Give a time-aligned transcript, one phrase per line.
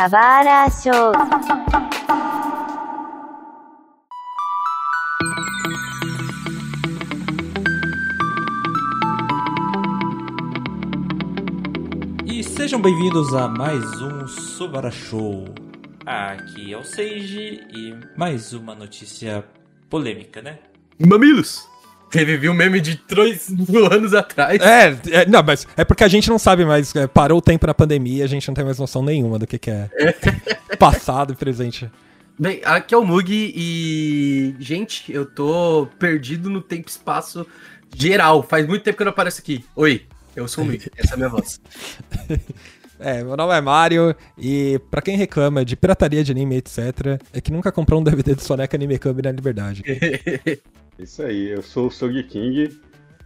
[0.00, 1.12] Kawara Show.
[12.24, 15.44] E sejam bem-vindos a mais um Subara Show.
[16.06, 19.44] Aqui é o Seiji e mais uma notícia
[19.90, 20.60] polêmica, né?
[20.98, 21.68] Mamilos!
[22.10, 24.60] Revivi um meme de 3 mil anos atrás.
[24.60, 26.94] É, é, não, mas é porque a gente não sabe mais.
[26.96, 29.58] é, parou o tempo na pandemia, a gente não tem mais noção nenhuma do que,
[29.58, 29.88] que é
[30.78, 31.88] passado e presente.
[32.38, 34.56] Bem, aqui é o Mug e.
[34.58, 37.46] Gente, eu tô perdido no tempo e espaço
[37.94, 38.42] geral.
[38.42, 39.62] Faz muito tempo que eu não apareço aqui.
[39.76, 41.60] Oi, eu sou o Mug, essa é a minha voz.
[43.02, 47.40] É, meu nome é Mario e pra quem reclama de pirataria de anime, etc., é
[47.40, 49.82] que nunca comprou um DVD do Soneca Anime Club na Liberdade.
[51.02, 52.78] Isso aí, eu sou o Sog King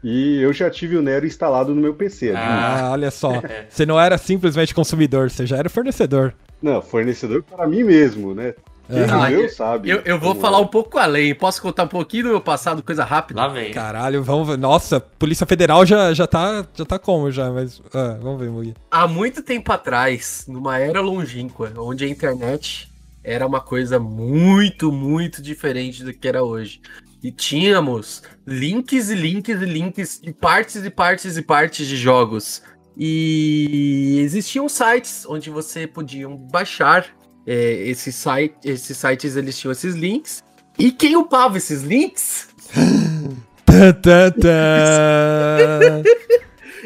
[0.02, 2.32] e eu já tive o Nero instalado no meu PC.
[2.32, 2.38] né?
[2.41, 3.42] Ah, olha só.
[3.69, 6.34] Você não era simplesmente consumidor, você já era fornecedor.
[6.62, 8.55] Não, fornecedor para mim mesmo, né?
[8.87, 9.88] Quem Ah, eu- sabe.
[9.88, 10.60] Eu, eu vou como falar é.
[10.60, 11.35] um pouco além.
[11.35, 13.40] Posso contar um pouquinho do meu passado, coisa rápida?
[13.40, 13.73] Lá vem.
[13.73, 14.59] Caralho, vamos ver.
[14.59, 17.80] Nossa, Polícia Federal já, já, tá, já tá como já, mas.
[17.95, 18.74] ah, vamos ver, Mugi.
[18.91, 22.91] Há muito tempo atrás, numa era longínqua, onde a internet
[23.23, 26.82] era uma coisa muito, muito diferente do que era hoje.
[27.24, 32.62] E tínhamos links e links e links e partes e partes e partes de jogos.
[32.94, 37.06] E existiam sites onde você podia baixar
[37.46, 40.45] é, esses, site, esses sites, eles tinham esses links.
[40.78, 42.48] E quem upava esses links?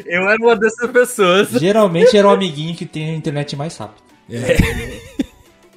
[0.05, 1.49] Eu era uma dessas pessoas.
[1.49, 4.03] Geralmente era o amiguinho que tem a internet mais rápido.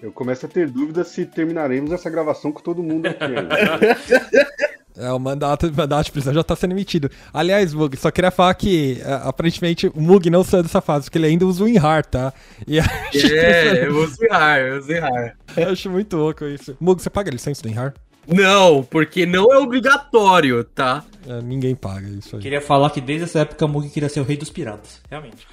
[0.02, 3.22] Eu começo a ter dúvidas se terminaremos essa gravação com todo mundo aqui.
[4.94, 7.10] É, o mandato, o mandato de prisão já tá sendo emitido.
[7.32, 11.16] Aliás, Mug, só queria falar que é, aparentemente o Mug não saiu dessa fase, porque
[11.16, 12.30] ele ainda usa o WinRAR, tá?
[12.68, 15.34] E É, eu uso RAR, eu uso RAR.
[15.70, 16.76] acho muito louco isso.
[16.78, 17.94] Mug, você paga a licença do WinRAR?
[18.28, 21.02] Não, porque não é obrigatório, tá?
[21.26, 22.42] É, ninguém paga isso aí.
[22.42, 25.46] Queria falar que desde essa época o Mug queria ser o rei dos piratas, realmente.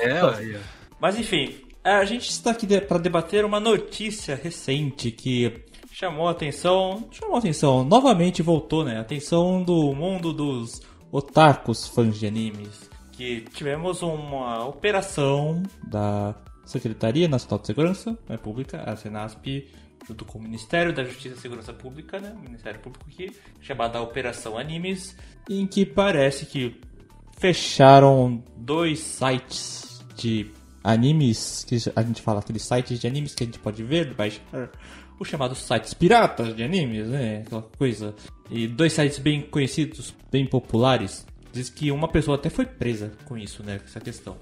[0.00, 0.32] É, ó.
[0.98, 7.08] Mas enfim, a gente está aqui para debater uma notícia recente que chamou a atenção,
[7.10, 8.98] chamou a atenção, novamente voltou, né?
[8.98, 10.80] A atenção do mundo dos
[11.10, 16.34] otakus fãs de animes, que tivemos uma operação da
[16.64, 19.66] Secretaria Nacional de Segurança né, Pública, a Senasp,
[20.06, 22.36] junto com o Ministério da Justiça e Segurança Pública, né?
[22.40, 25.16] Ministério Público aqui, chamada Operação Animes,
[25.48, 26.80] em que parece que
[27.38, 30.50] fecharam dois sites de
[30.92, 34.42] animes, que a gente fala aqueles sites de animes que a gente pode ver, baixar,
[35.18, 37.42] os chamados sites piratas de animes, né?
[37.46, 38.14] Aquela coisa.
[38.50, 41.26] E dois sites bem conhecidos, bem populares.
[41.52, 43.78] Diz que uma pessoa até foi presa com isso, né?
[43.78, 44.36] Com essa questão.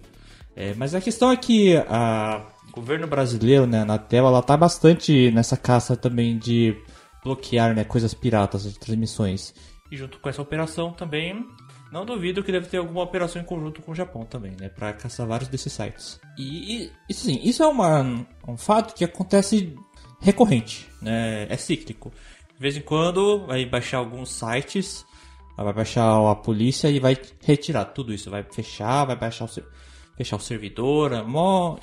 [0.55, 4.56] É, mas a questão é que a- o governo brasileiro, né, na tela, ela tá
[4.56, 6.75] bastante nessa caça também de
[7.23, 9.55] bloquear, né, coisas piratas de transmissões.
[9.91, 11.47] E junto com essa operação também,
[11.91, 14.93] não duvido que deve ter alguma operação em conjunto com o Japão também, né, para
[14.93, 16.21] caçar vários desses sites.
[16.37, 19.75] E, e isso sim, isso é uma, um fato que acontece
[20.21, 22.13] recorrente, né, é cíclico.
[22.55, 25.05] De vez em quando vai baixar alguns sites,
[25.57, 29.51] vai baixar a polícia e vai retirar tudo isso, vai fechar, vai baixar o,
[30.17, 31.79] fechar o servidor, mó...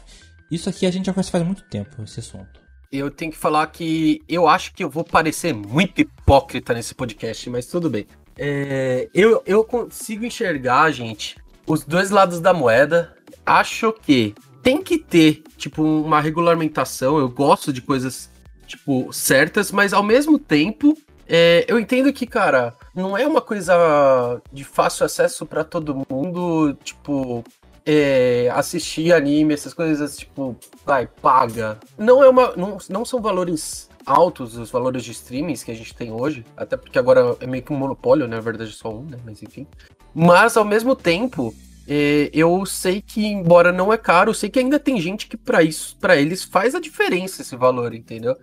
[0.51, 2.61] Isso aqui a gente já conhece faz muito tempo, esse assunto.
[2.91, 7.49] Eu tenho que falar que eu acho que eu vou parecer muito hipócrita nesse podcast,
[7.49, 8.05] mas tudo bem.
[8.37, 13.15] É, eu, eu consigo enxergar, gente, os dois lados da moeda.
[13.45, 17.17] Acho que tem que ter, tipo, uma regulamentação.
[17.17, 18.29] Eu gosto de coisas,
[18.65, 24.41] tipo, certas, mas ao mesmo tempo, é, eu entendo que, cara, não é uma coisa
[24.51, 27.43] de fácil acesso pra todo mundo, tipo,
[27.85, 30.55] é, assistir anime, essas coisas, tipo,
[30.85, 31.77] vai, paga.
[31.97, 32.55] Não é uma.
[32.55, 36.45] Não, não são valores altos os valores de streamings que a gente tem hoje.
[36.55, 38.35] Até porque agora é meio que um monopólio, né?
[38.35, 39.17] Na verdade, é só um, né?
[39.25, 39.67] Mas enfim.
[40.13, 41.53] Mas ao mesmo tempo.
[41.87, 45.35] é, eu sei que, embora não é caro, eu sei que ainda tem gente que
[45.35, 48.37] para isso, para eles faz a diferença esse valor, entendeu?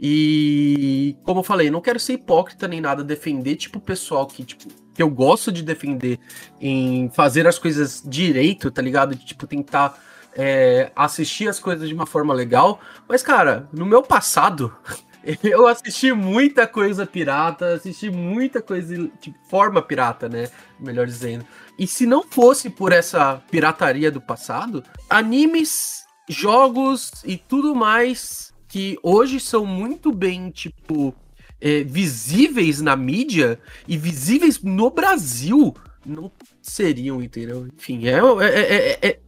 [0.00, 4.44] E como eu falei, não quero ser hipócrita nem nada, defender tipo o pessoal que
[4.44, 4.66] tipo
[4.96, 6.18] que eu gosto de defender
[6.58, 9.14] em fazer as coisas direito, tá ligado?
[9.14, 10.02] De, tipo, tentar
[10.34, 12.80] é, assistir as coisas de uma forma legal.
[13.06, 14.74] Mas, cara, no meu passado,
[15.42, 20.48] eu assisti muita coisa pirata, assisti muita coisa de forma pirata, né?
[20.78, 21.44] Melhor dizendo.
[21.78, 28.98] E se não fosse por essa pirataria do passado, animes, jogos e tudo mais que
[29.02, 31.14] hoje são muito bem, tipo,
[31.60, 35.74] é, visíveis na mídia e visíveis no Brasil,
[36.04, 36.30] não
[36.62, 37.66] seriam, entendeu?
[37.74, 39.20] Enfim, é, é, é,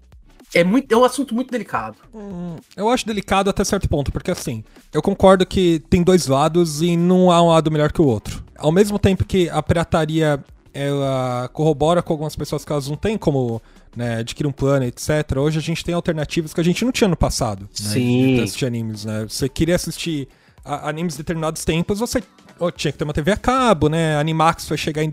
[0.55, 1.97] é- muito, é um assunto muito delicado.
[2.15, 6.83] Hum, eu acho delicado até certo ponto, porque assim, eu concordo que tem dois lados
[6.83, 8.43] e não há um lado melhor que o outro.
[8.57, 10.43] Ao mesmo tempo que a pirataria
[10.73, 13.61] ela corrobora com algumas pessoas que elas não têm como
[13.97, 15.37] né, adquirir um plano, etc.
[15.39, 17.63] Hoje a gente tem alternativas que a gente não tinha no passado.
[17.63, 18.35] Né, Sim.
[18.37, 19.27] De assistir animes, né?
[19.29, 20.29] Você queria assistir
[20.65, 22.23] a, animes em determinados tempos, você
[22.61, 24.17] oh, tinha que ter uma TV a cabo, né?
[24.19, 25.11] Animax vai chegar em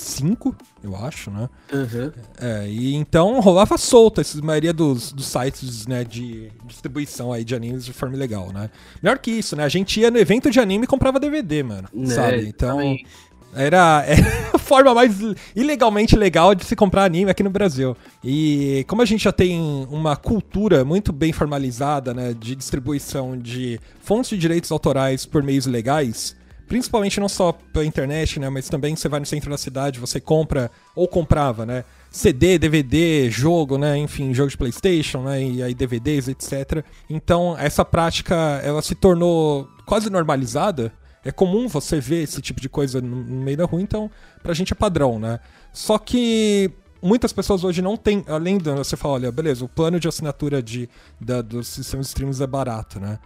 [0.00, 1.48] 2005, eu acho, né?
[1.72, 2.12] Uhum.
[2.40, 7.54] É, e então rolava solta a maioria dos, dos sites né, de distribuição aí de
[7.54, 8.70] animes de forma legal, né?
[9.02, 9.64] Melhor que isso, né?
[9.64, 11.88] A gente ia no evento de anime e comprava DVD, mano.
[11.92, 12.48] Né, sabe?
[12.48, 12.78] Então.
[12.78, 13.04] também.
[13.52, 15.18] Era, era a forma mais
[15.56, 17.96] ilegalmente legal de se comprar anime aqui no Brasil.
[18.22, 19.60] E como a gente já tem
[19.90, 25.66] uma cultura muito bem formalizada, né, de distribuição de fontes de direitos autorais por meios
[25.66, 26.36] legais,
[26.70, 30.20] principalmente não só pela internet, né, mas também você vai no centro da cidade, você
[30.20, 35.74] compra ou comprava, né, CD, DVD, jogo, né, enfim, jogo de PlayStation, né, e aí
[35.74, 36.84] DVDs, etc.
[37.08, 40.92] Então, essa prática ela se tornou quase normalizada
[41.24, 44.08] é comum você ver esse tipo de coisa no meio da rua, então
[44.40, 45.40] pra gente é padrão, né?
[45.72, 46.70] Só que
[47.02, 50.62] muitas pessoas hoje não têm, além de você falar, olha, beleza, o plano de assinatura
[50.62, 50.88] de,
[51.20, 53.18] da, dos sistemas de streams é barato, né?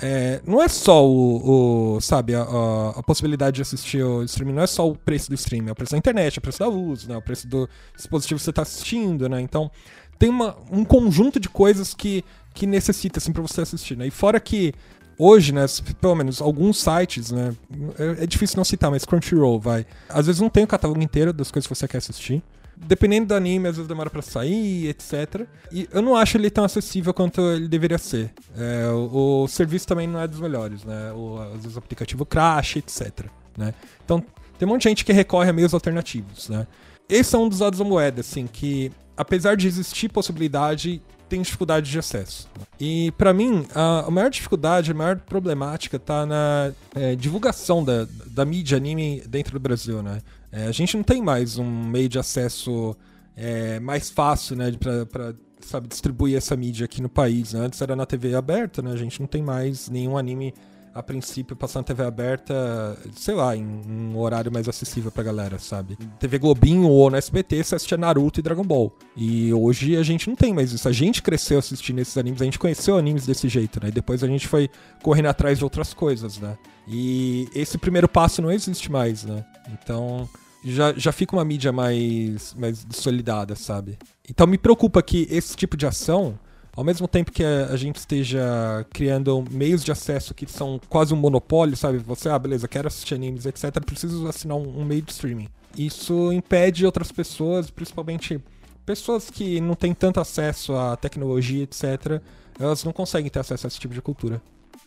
[0.00, 4.52] É, não é só o, o sabe, a, a, a, possibilidade de assistir o streaming,
[4.52, 6.58] não é só o preço do streaming, é o preço da internet, é o preço
[6.58, 9.40] da luz, né, é o preço do dispositivo que você está assistindo, né?
[9.40, 9.70] Então,
[10.18, 12.22] tem uma, um conjunto de coisas que,
[12.52, 14.06] que necessita, assim, para você assistir, né?
[14.06, 14.74] E fora que
[15.18, 15.64] hoje, né,
[16.00, 17.54] pelo menos alguns sites, né,
[17.98, 19.86] é, é, difícil não citar, mas Crunchyroll, vai.
[20.08, 22.42] Às vezes não tem o catálogo inteiro das coisas que você quer assistir.
[22.76, 25.46] Dependendo do anime, às vezes demora para sair, etc.
[25.72, 28.32] E eu não acho ele tão acessível quanto ele deveria ser.
[28.56, 31.10] É, o, o, serviço também não é dos melhores, né?
[31.12, 33.26] O, às vezes o aplicativo crash, etc.
[33.56, 33.72] Né?
[34.04, 34.22] Então,
[34.58, 36.66] tem um monte de gente que recorre a meios alternativos, né?
[37.08, 41.90] Esse é um dos lados da moeda, assim, que apesar de existir possibilidade, tem dificuldade
[41.90, 42.48] de acesso.
[42.78, 48.44] E para mim, a, maior dificuldade, a maior problemática tá na é, divulgação da, da
[48.44, 50.20] mídia anime dentro do Brasil, né?
[50.52, 52.96] É, a gente não tem mais um meio de acesso
[53.36, 54.72] é, mais fácil, né,
[55.10, 57.52] para sabe distribuir essa mídia aqui no país.
[57.52, 57.60] Né?
[57.60, 58.92] Antes era na TV aberta, né?
[58.92, 60.54] A gente não tem mais nenhum anime
[60.96, 65.58] a princípio, passar na TV aberta, sei lá, em um horário mais acessível pra galera,
[65.58, 65.98] sabe?
[66.18, 68.90] TV Globinho ou no SBT você assistia Naruto e Dragon Ball.
[69.14, 70.88] E hoje a gente não tem mais isso.
[70.88, 73.88] A gente cresceu assistindo esses animes, a gente conheceu animes desse jeito, né?
[73.90, 74.70] E depois a gente foi
[75.02, 76.56] correndo atrás de outras coisas, né?
[76.88, 79.44] E esse primeiro passo não existe mais, né?
[79.70, 80.26] Então
[80.64, 83.98] já, já fica uma mídia mais, mais solidada, sabe?
[84.30, 86.38] Então me preocupa que esse tipo de ação
[86.76, 91.16] ao mesmo tempo que a, gente esteja criando meios de acesso que são quase um
[91.16, 91.96] monopólio, sabe?
[91.98, 95.48] Você, ah, beleza, quero assistir animes, etc., preciso assinar um, um meio de streaming.
[95.76, 98.38] Isso impede outras pessoas, principalmente
[98.84, 102.20] pessoas que não têm tanto acesso à tecnologia, etc.,
[102.60, 104.40] elas não conseguem ter acesso a esse tipo de cultura.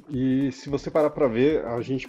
[0.09, 2.07] E se você parar para ver, a gente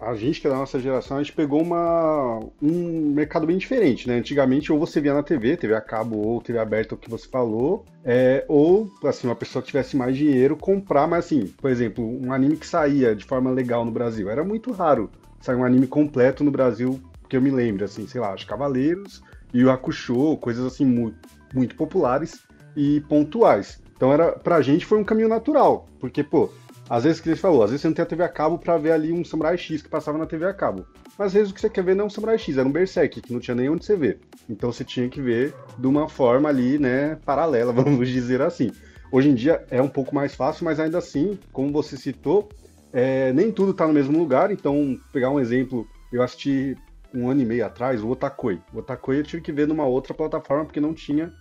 [0.00, 4.06] a gente que é da nossa geração, a gente pegou uma, um mercado bem diferente,
[4.06, 4.16] né?
[4.16, 7.26] Antigamente, ou você via na TV, TV a cabo ou TV aberta, o que você
[7.28, 12.04] falou, é, ou, assim, uma pessoa que tivesse mais dinheiro comprar, mas assim, por exemplo,
[12.04, 15.10] um anime que saía de forma legal no Brasil, era muito raro
[15.40, 19.22] sair um anime completo no Brasil, que eu me lembro, assim, sei lá, os Cavaleiros
[19.52, 21.16] e o Hakusho, coisas assim muito,
[21.54, 22.40] muito populares
[22.76, 23.80] e pontuais.
[23.96, 26.50] Então, era, pra gente foi um caminho natural, porque, pô,
[26.88, 28.78] às vezes, que você falou, às vezes você não tem a TV a cabo pra
[28.78, 30.86] ver ali um Samurai X que passava na TV a cabo.
[31.18, 32.72] Mas às vezes o que você quer ver não é um Samurai X, era um
[32.72, 34.20] Berserk, que não tinha nem onde você ver.
[34.48, 38.70] Então você tinha que ver de uma forma ali, né, paralela, vamos dizer assim.
[39.10, 42.48] Hoje em dia é um pouco mais fácil, mas ainda assim, como você citou,
[42.92, 44.50] é, nem tudo tá no mesmo lugar.
[44.50, 46.76] Então, pegar um exemplo, eu assisti
[47.12, 48.60] um ano e meio atrás, o Otakoi.
[48.72, 51.32] O Otakoi eu tive que ver numa outra plataforma porque não tinha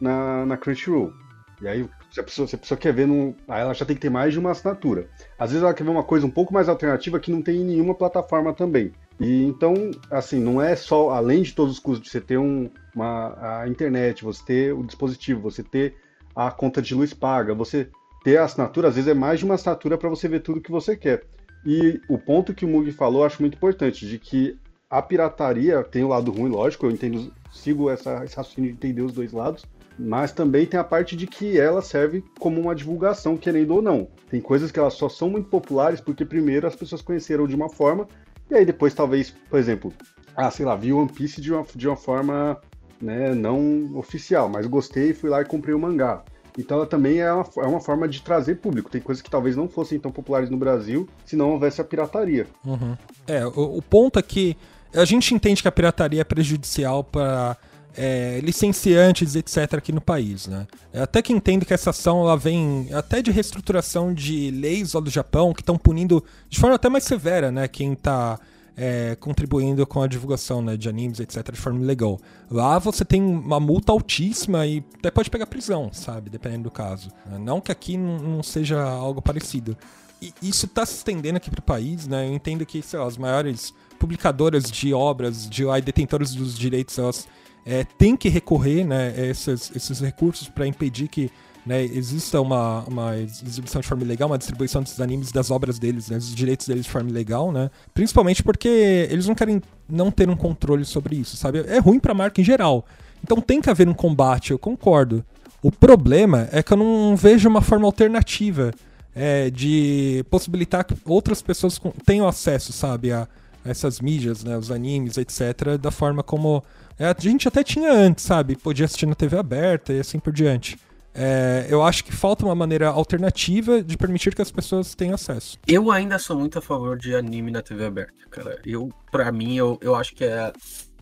[0.00, 1.12] na, na Crunchyroll.
[1.60, 3.96] E aí se a pessoa, se a pessoa quer ver, num, aí ela já tem
[3.96, 5.08] que ter mais de uma assinatura.
[5.38, 7.64] Às vezes ela quer ver uma coisa um pouco mais alternativa que não tem em
[7.64, 8.92] nenhuma plataforma também.
[9.18, 9.74] E então,
[10.10, 13.68] assim, não é só, além de todos os custos de você ter um, uma, a
[13.68, 15.96] internet, você ter o dispositivo, você ter
[16.36, 17.88] a conta de luz paga, você
[18.22, 20.70] ter a assinatura, às vezes é mais de uma assinatura para você ver tudo que
[20.70, 21.24] você quer.
[21.64, 24.58] E o ponto que o Mug falou, eu acho muito importante, de que
[24.90, 29.00] a pirataria tem o lado ruim, lógico, eu entendo, sigo essa, esse raciocínio de entender
[29.00, 29.64] os dois lados,
[30.02, 34.08] mas também tem a parte de que ela serve como uma divulgação, querendo ou não.
[34.30, 37.68] Tem coisas que elas só são muito populares porque primeiro as pessoas conheceram de uma
[37.68, 38.08] forma,
[38.50, 39.92] e aí depois talvez, por exemplo,
[40.36, 42.60] ah, sei lá, vi One Piece de uma, de uma forma
[43.00, 46.22] né, não oficial, mas gostei e fui lá e comprei o mangá.
[46.58, 48.90] Então ela também é uma, é uma forma de trazer público.
[48.90, 52.46] Tem coisas que talvez não fossem tão populares no Brasil se não houvesse a pirataria.
[52.64, 52.96] Uhum.
[53.26, 54.56] É, o, o ponto é que
[54.94, 57.56] a gente entende que a pirataria é prejudicial para
[57.96, 60.46] é, licenciantes, etc., aqui no país.
[60.46, 60.66] Né?
[60.94, 65.10] Até que entendo que essa ação ela vem até de reestruturação de leis lá do
[65.10, 68.38] Japão, que estão punindo de forma até mais severa né, quem está
[68.76, 72.18] é, contribuindo com a divulgação né, de animes, etc., de forma ilegal.
[72.50, 76.30] Lá você tem uma multa altíssima e até pode pegar prisão, sabe?
[76.30, 77.10] Dependendo do caso.
[77.40, 79.76] Não que aqui não seja algo parecido.
[80.20, 82.28] E isso está se estendendo aqui para o país, né?
[82.28, 86.96] Eu entendo que, sei lá, as maiores publicadoras de obras, de lá, detentores dos direitos,
[86.96, 87.26] elas
[87.64, 91.30] é, têm que recorrer né, a esses, esses recursos para impedir que
[91.64, 96.10] né, exista uma, uma exibição de forma ilegal, uma distribuição desses animes das obras deles,
[96.10, 97.70] né, dos direitos deles de forma ilegal, né?
[97.94, 101.64] Principalmente porque eles não querem não ter um controle sobre isso, sabe?
[101.68, 102.84] É ruim para a marca em geral.
[103.22, 105.24] Então tem que haver um combate, eu concordo.
[105.62, 108.72] O problema é que eu não vejo uma forma alternativa
[109.14, 113.28] é, de possibilitar que outras pessoas tenham acesso, sabe, a
[113.64, 116.62] essas mídias, né, os animes, etc., da forma como
[116.98, 118.56] é, a gente até tinha antes, sabe?
[118.56, 120.78] Podia assistir na TV aberta e assim por diante.
[121.14, 125.58] É, eu acho que falta uma maneira alternativa de permitir que as pessoas tenham acesso.
[125.66, 128.58] Eu ainda sou muito a favor de anime na TV aberta, cara.
[128.64, 130.52] Eu, para mim, eu, eu acho que é,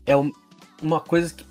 [0.06, 0.14] é
[0.82, 1.46] uma coisa que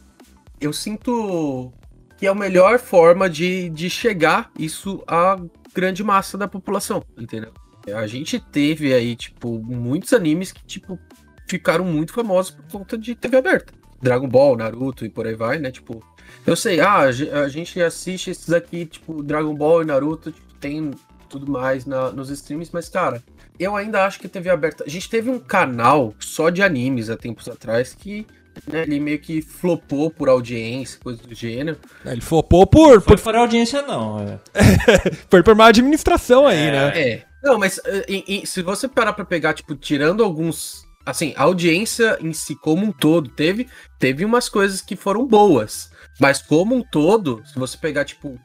[0.59, 1.71] eu sinto
[2.17, 5.39] que é a melhor forma de, de chegar isso à
[5.73, 7.53] grande massa da população, entendeu?
[7.93, 10.99] A gente teve aí, tipo, muitos animes que, tipo,
[11.47, 13.73] ficaram muito famosos por conta de TV aberta.
[14.01, 15.71] Dragon Ball, Naruto e por aí vai, né?
[15.71, 16.03] Tipo,
[16.45, 20.91] eu sei, ah, a gente assiste esses aqui, tipo, Dragon Ball e Naruto, tipo, tem
[21.27, 23.23] tudo mais na, nos streams, mas, cara,
[23.59, 24.83] eu ainda acho que TV aberta.
[24.85, 28.25] A gente teve um canal só de animes há tempos atrás que
[28.67, 31.77] né, ele meio que flopou por audiência, coisa do gênero.
[32.05, 33.01] Ele flopou por.
[33.01, 34.19] Foi por audiência, não.
[34.19, 34.39] É.
[35.29, 37.01] Foi por uma administração aí, é, né?
[37.01, 37.28] É.
[37.43, 42.17] Não, mas e, e, se você parar pra pegar, tipo, tirando alguns assim, a audiência
[42.21, 43.67] em si como um todo teve,
[43.97, 48.39] teve umas coisas que foram boas, mas como um todo, se você pegar tipo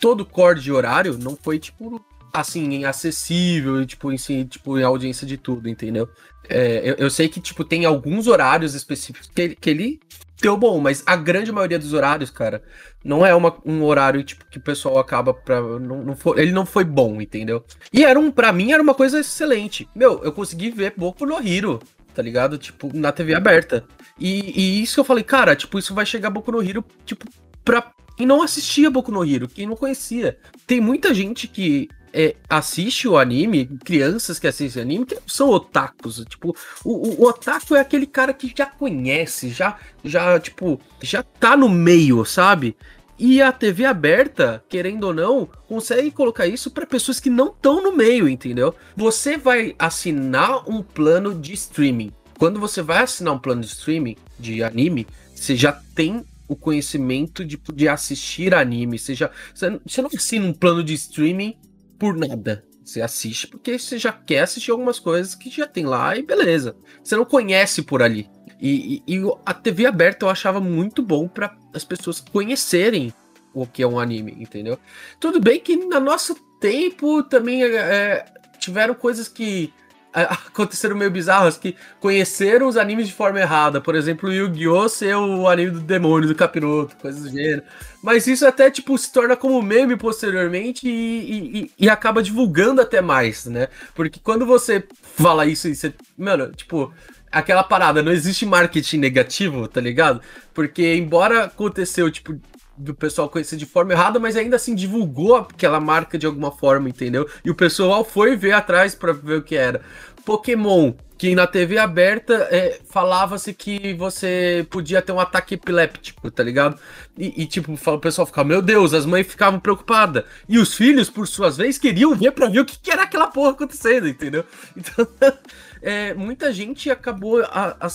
[0.00, 4.82] todo o core de horário, não foi tipo assim acessível, tipo em si, tipo em
[4.82, 6.08] audiência de tudo, entendeu?
[6.48, 10.00] É, eu, eu, sei que tipo tem alguns horários específicos que que ele
[10.40, 12.62] deu bom, mas a grande maioria dos horários, cara,
[13.04, 15.60] não é uma, um horário tipo que o pessoal acaba pra.
[15.60, 17.64] Não, não foi, ele não foi bom, entendeu?
[17.92, 19.88] E era um, para mim era uma coisa excelente.
[19.94, 21.80] Meu, eu consegui ver Boku no Hiro
[22.14, 22.58] tá ligado?
[22.58, 23.84] Tipo, na TV aberta.
[24.18, 27.24] E, e isso eu falei, cara, tipo, isso vai chegar Boku no Hero, tipo,
[27.64, 30.38] pra quem não assistia Boku no Hero, quem não conhecia.
[30.66, 36.24] Tem muita gente que é, assiste o anime, crianças que assistem anime, que são otakus.
[36.28, 41.56] Tipo, o, o, otaku é aquele cara que já conhece, já, já, tipo, já tá
[41.56, 42.76] no meio, sabe?
[43.18, 47.82] E a TV aberta, querendo ou não, consegue colocar isso para pessoas que não estão
[47.82, 48.74] no meio, entendeu?
[48.96, 52.12] Você vai assinar um plano de streaming.
[52.38, 57.44] Quando você vai assinar um plano de streaming de anime, você já tem o conhecimento
[57.44, 58.98] de, de assistir anime.
[58.98, 61.54] Você, já, você não assina um plano de streaming
[62.00, 62.64] por nada.
[62.82, 66.74] Você assiste porque você já quer assistir algumas coisas que já tem lá e beleza.
[67.04, 68.28] Você não conhece por ali.
[68.58, 73.12] E, e, e a TV aberta eu achava muito bom para as pessoas conhecerem
[73.52, 74.78] o que é um anime, entendeu?
[75.20, 78.24] Tudo bem que no nosso tempo também é, é
[78.58, 79.72] tiveram coisas que
[80.48, 83.80] aconteceram meio bizarras, que conheceram os animes de forma errada.
[83.80, 84.88] Por exemplo, o Yu-Gi-Oh!
[84.88, 87.62] ser o anime do demônio, do capiroto, coisas do gênero.
[88.02, 93.00] Mas isso até, tipo, se torna como meme posteriormente e, e, e acaba divulgando até
[93.00, 93.68] mais, né?
[93.94, 95.94] Porque quando você fala isso e você...
[96.16, 96.92] Mano, tipo
[97.30, 100.20] aquela parada, não existe marketing negativo, tá ligado?
[100.52, 102.36] Porque embora aconteceu, tipo,
[102.80, 106.88] do pessoal conhecer de forma errada, mas ainda assim divulgou aquela marca de alguma forma,
[106.88, 107.28] entendeu?
[107.44, 109.82] E o pessoal foi ver atrás para ver o que era.
[110.24, 116.42] Pokémon, que na TV aberta é, falava-se que você podia ter um ataque epiléptico, tá
[116.42, 116.78] ligado?
[117.18, 120.24] E, e, tipo, o pessoal ficava, meu Deus, as mães ficavam preocupadas.
[120.48, 123.26] E os filhos, por suas vezes, queriam ver pra ver o que, que era aquela
[123.26, 124.44] porra acontecendo, entendeu?
[124.76, 125.06] Então,
[125.82, 127.88] é, muita gente acabou a, a,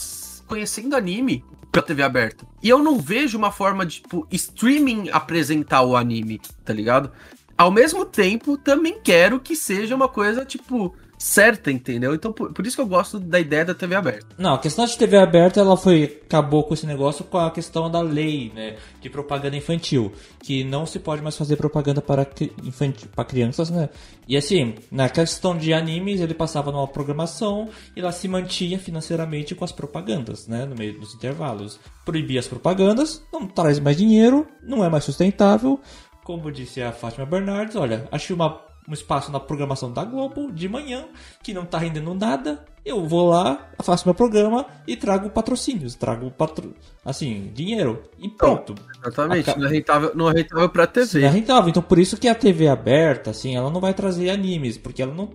[0.47, 1.43] conhecendo anime
[1.75, 2.45] pela TV aberta.
[2.63, 7.11] E eu não vejo uma forma de, tipo, streaming apresentar o anime, tá ligado?
[7.57, 12.13] Ao mesmo tempo, também quero que seja uma coisa, tipo, certa, entendeu?
[12.13, 14.27] Então por, por, isso que eu gosto da ideia da TV aberta.
[14.37, 17.89] Não, a questão de TV aberta ela foi acabou com esse negócio com a questão
[17.89, 20.11] da lei, né, de propaganda infantil,
[20.43, 22.27] que não se pode mais fazer propaganda para
[22.63, 23.89] infantil, para crianças, né?
[24.27, 29.53] E assim, na questão de animes, ele passava numa programação e ela se mantinha financeiramente
[29.53, 31.79] com as propagandas, né, no meio dos intervalos.
[32.03, 35.79] Proibia as propagandas, não traz mais dinheiro, não é mais sustentável.
[36.23, 40.69] Como disse a Fátima Bernardes, olha, achei uma um espaço na programação da Globo de
[40.69, 41.07] manhã
[41.43, 42.63] que não tá rendendo nada.
[42.85, 46.73] eu vou lá, faço meu programa e trago patrocínios, trago patro...
[47.03, 48.03] assim, dinheiro.
[48.19, 48.75] E pronto.
[49.01, 49.61] Exatamente, Acab...
[49.61, 51.21] não é rentável, não é rentável pra TV.
[51.21, 54.29] Não é rentável, então por isso que a TV aberta, assim, ela não vai trazer
[54.29, 55.29] animes, porque ela não,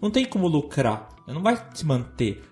[0.00, 2.42] não tem como lucrar, ela não vai se manter.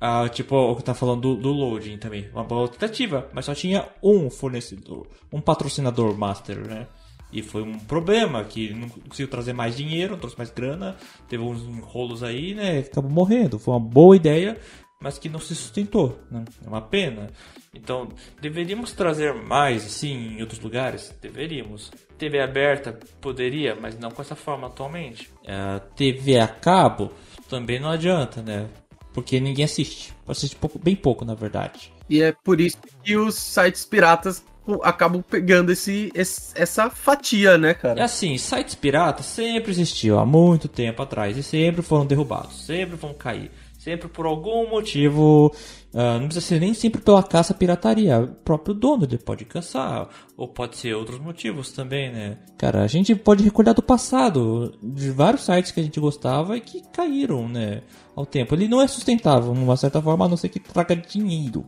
[0.00, 2.30] Ah, tipo, o que tá falando do, do loading também.
[2.32, 6.86] Uma boa tentativa, mas só tinha um fornecedor, um patrocinador master, né?
[7.32, 10.96] E foi um problema que não conseguiu trazer mais dinheiro, não trouxe mais grana,
[11.28, 12.78] teve uns enrolos aí, né?
[12.78, 13.58] Acabou morrendo.
[13.58, 14.56] Foi uma boa ideia,
[15.00, 16.44] mas que não se sustentou, né?
[16.64, 17.30] É uma pena.
[17.74, 18.08] Então,
[18.40, 21.14] deveríamos trazer mais, assim, em outros lugares?
[21.20, 21.90] Deveríamos.
[22.16, 25.30] TV aberta poderia, mas não com essa forma atualmente.
[25.44, 27.12] É, TV a cabo
[27.48, 28.68] também não adianta, né?
[29.12, 30.14] Porque ninguém assiste.
[30.26, 31.92] Assiste pouco, bem pouco, na verdade.
[32.08, 34.44] E é por isso que os sites piratas
[34.82, 38.00] acabam pegando esse, esse, essa fatia, né, cara?
[38.00, 42.96] É assim, sites piratas sempre existiu há muito tempo atrás e sempre foram derrubados, sempre
[42.96, 43.50] vão cair.
[43.78, 45.54] Sempre por algum motivo,
[45.94, 48.18] uh, não precisa ser nem sempre pela caça pirataria.
[48.20, 52.38] O próprio dono ele pode cansar, ou pode ser outros motivos também, né?
[52.58, 56.60] Cara, a gente pode recordar do passado, de vários sites que a gente gostava e
[56.60, 57.82] que caíram, né?
[58.18, 58.54] Ao tempo.
[58.54, 61.64] Ele não é sustentável, de uma certa forma, a não ser que traga dinheiro.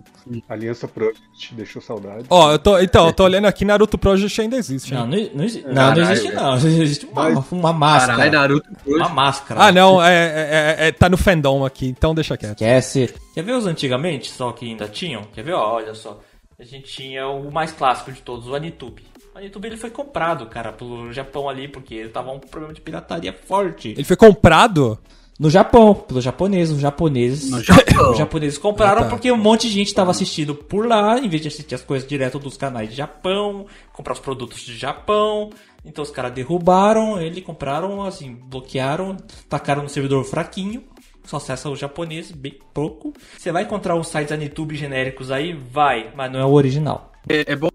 [0.49, 2.27] Aliança Project deixou saudade.
[2.29, 4.93] Ó, oh, eu tô, então, eu tô olhando aqui, Naruto Project ainda existe.
[4.93, 6.55] Não, não, não, exi não, não, existe não.
[6.57, 8.17] Existe uma, uma máscara.
[8.17, 8.89] Caralho, Naruto Project.
[8.89, 9.61] Uma máscara.
[9.63, 12.61] Ah, não, é, é, é, tá no fandom aqui, então deixa quieto.
[12.61, 13.15] Esquece.
[13.33, 15.23] Quer ver os antigamente, só que ainda tinham?
[15.33, 15.53] Quer ver?
[15.53, 16.21] Ó, olha só.
[16.59, 19.03] A gente tinha o mais clássico de todos, o Anitube.
[19.35, 23.33] O Anitube ele foi comprado, cara, pelo Japão ali, porque tava um problema de pirataria
[23.33, 23.91] forte.
[23.91, 24.99] Ele foi comprado?
[25.41, 26.75] No Japão, pelos japoneses.
[26.75, 27.51] Os japoneses.
[27.51, 28.11] No Japão.
[28.11, 29.09] Os japoneses compraram ah, tá.
[29.09, 32.07] porque um monte de gente estava assistindo por lá, em vez de assistir as coisas
[32.07, 35.49] direto dos canais de Japão, comprar os produtos de Japão.
[35.83, 39.17] Então os caras derrubaram ele, compraram, assim, bloquearam,
[39.49, 40.85] tacaram no servidor fraquinho.
[41.25, 43.15] Só acessa o japonês, bem pouco.
[43.39, 45.55] Você vai encontrar uns sites Anitube genéricos aí?
[45.55, 47.13] Vai, mas não é o original.
[47.27, 47.71] É, é bom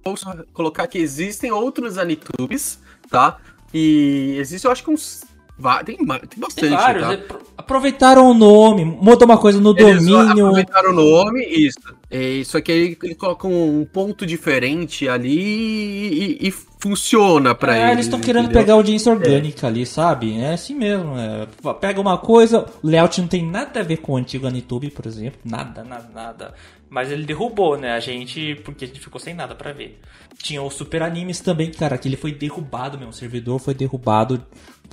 [0.54, 2.80] colocar que existem outros Anitubes,
[3.10, 3.40] tá?
[3.74, 5.24] E existe, eu acho que uns
[5.86, 6.56] tem, tem bastante.
[6.56, 7.06] Tem vários.
[7.06, 7.14] Tá?
[7.14, 7.24] É,
[7.58, 10.48] aproveitaram o nome, mudou uma coisa no Eles domínio.
[10.48, 11.80] Aproveitaram o nome, isso.
[12.12, 17.80] É, isso aqui ele, ele coloca um ponto diferente ali e, e funciona pra é,
[17.80, 17.92] eles.
[17.92, 19.70] Eles estão querendo pegar audiência orgânica é.
[19.70, 20.38] ali, sabe?
[20.38, 21.16] É assim mesmo.
[21.18, 21.48] É.
[21.74, 25.06] Pega uma coisa, o layout não tem nada a ver com o antigo Anitube, por
[25.06, 25.40] exemplo.
[25.44, 26.54] Nada, nada, nada.
[26.90, 27.94] Mas ele derrubou, né?
[27.94, 30.00] A gente, porque a gente ficou sem nada para ver.
[30.38, 33.12] Tinha os super animes também, cara, que ele foi derrubado mesmo.
[33.12, 34.46] O servidor foi derrubado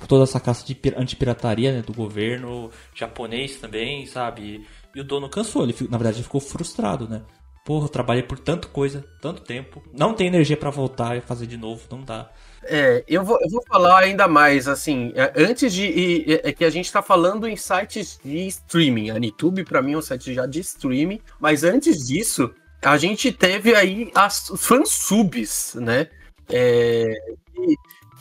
[0.07, 4.65] toda essa caça de antipirataria né, do governo japonês também, sabe?
[4.95, 7.21] E o dono cansou, ele na verdade ele ficou frustrado, né?
[7.65, 11.47] Porra, eu trabalhei por tanto coisa, tanto tempo, não tem energia para voltar e fazer
[11.47, 12.29] de novo, não dá.
[12.65, 16.25] É, eu vou, eu vou falar ainda mais, assim, é, antes de.
[16.33, 19.11] É, é que a gente tá falando em sites de streaming.
[19.11, 23.31] A YouTube, para mim, é um site já de streaming, mas antes disso, a gente
[23.31, 26.07] teve aí as fansubs, né?
[26.49, 27.13] É,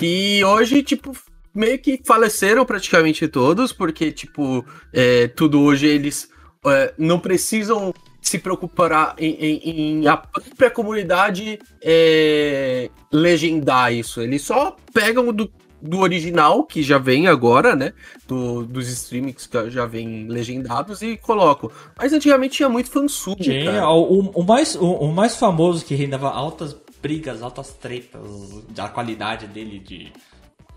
[0.01, 1.13] e, e hoje, tipo,
[1.55, 6.29] meio que faleceram praticamente todos, porque, tipo, é, tudo hoje eles
[6.67, 14.21] é, não precisam se preocupar em, em, em a própria comunidade é, legendar isso.
[14.21, 15.51] Eles só pegam do,
[15.83, 17.93] do original, que já vem agora, né?
[18.27, 21.71] Do, dos streamings que já vem legendados e colocam.
[21.99, 23.43] Mas antigamente tinha muito fansub.
[23.43, 28.21] Tinha, o, o, mais, o, o mais famoso que rendava altas brigas, altas tretas,
[28.69, 30.13] da qualidade dele de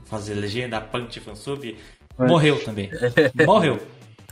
[0.05, 1.77] fazer legenda, punch, fansub,
[2.17, 2.89] morreu também.
[3.45, 3.79] morreu.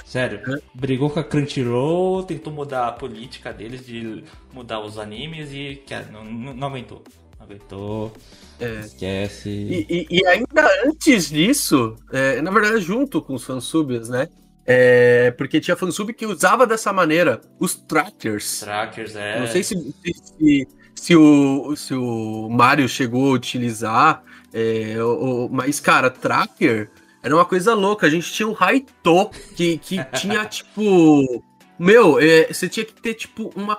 [0.06, 0.42] Sério.
[0.76, 5.96] Brigou com a Crunchyroll, tentou mudar a política deles de mudar os animes e que
[6.12, 7.04] não, não aguentou.
[7.40, 8.14] Não aguentou.
[8.60, 8.82] É.
[8.82, 9.50] Esquece.
[9.50, 14.28] E, e, e, ainda antes disso, é, na verdade, junto com os fansubs, né?
[14.66, 18.60] É, porque tinha fansub que usava dessa maneira os trackers.
[18.60, 19.40] Trackers, é.
[19.40, 24.24] Não sei se, se, se, o, se o Mario chegou a utilizar,
[24.54, 26.90] é, o, mas, cara, tracker
[27.24, 28.06] era uma coisa louca.
[28.06, 31.44] A gente tinha um Raito que, que tinha, tipo.
[31.80, 33.78] Meu, é, você tinha que ter, tipo, uma,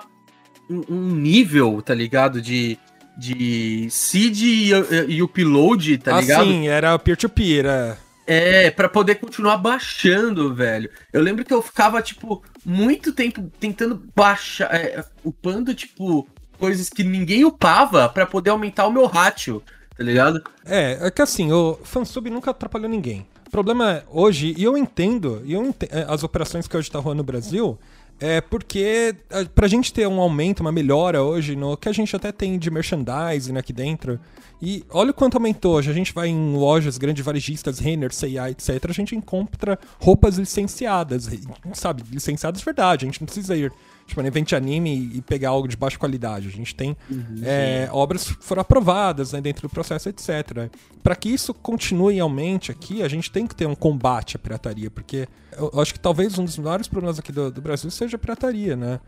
[0.69, 2.41] um, um nível, tá ligado?
[2.41, 2.77] De,
[3.17, 4.71] de seed e,
[5.07, 6.45] e upload, tá ah, ligado?
[6.45, 8.05] Sim, era peer-to-peer, -peer, é.
[8.27, 10.89] É, pra poder continuar baixando, velho.
[11.13, 17.03] Eu lembro que eu ficava, tipo, muito tempo tentando baixar, é, upando, tipo, coisas que
[17.03, 19.61] ninguém upava para poder aumentar o meu ratio
[19.97, 20.41] tá ligado?
[20.65, 23.25] É, é que assim, o fansub nunca atrapalhou ninguém.
[23.47, 26.89] O problema é, hoje, e eu entendo, e eu entendo, é, as operações que hoje
[26.91, 27.77] tá rolando no Brasil,
[28.17, 32.15] É porque a- pra gente ter um aumento, uma melhora hoje no que a gente
[32.15, 34.17] até tem de merchandising aqui dentro.
[34.61, 35.75] E olha o quanto aumentou.
[35.75, 38.69] Hoje a gente vai em lojas grandes varejistas, Renner, C&A, etc.
[38.89, 41.27] A gente encontra roupas licenciadas,
[41.73, 42.03] sabe?
[42.09, 43.03] Licenciadas de verdade.
[43.03, 43.69] A gente não precisa ir
[44.07, 46.47] tipo, no evento de anime e pegar algo de baixa qualidade.
[46.47, 46.95] A gente tem
[47.43, 50.69] é, obras que foram aprovadas né, dentro do processo, etc.
[51.03, 54.39] Para que isso continue e aumente aqui, a gente tem que ter um combate à
[54.39, 57.91] pirataria, porque eu eu acho que talvez um dos maiores problemas aqui do, do Brasil
[57.91, 58.99] seja a pirataria, né?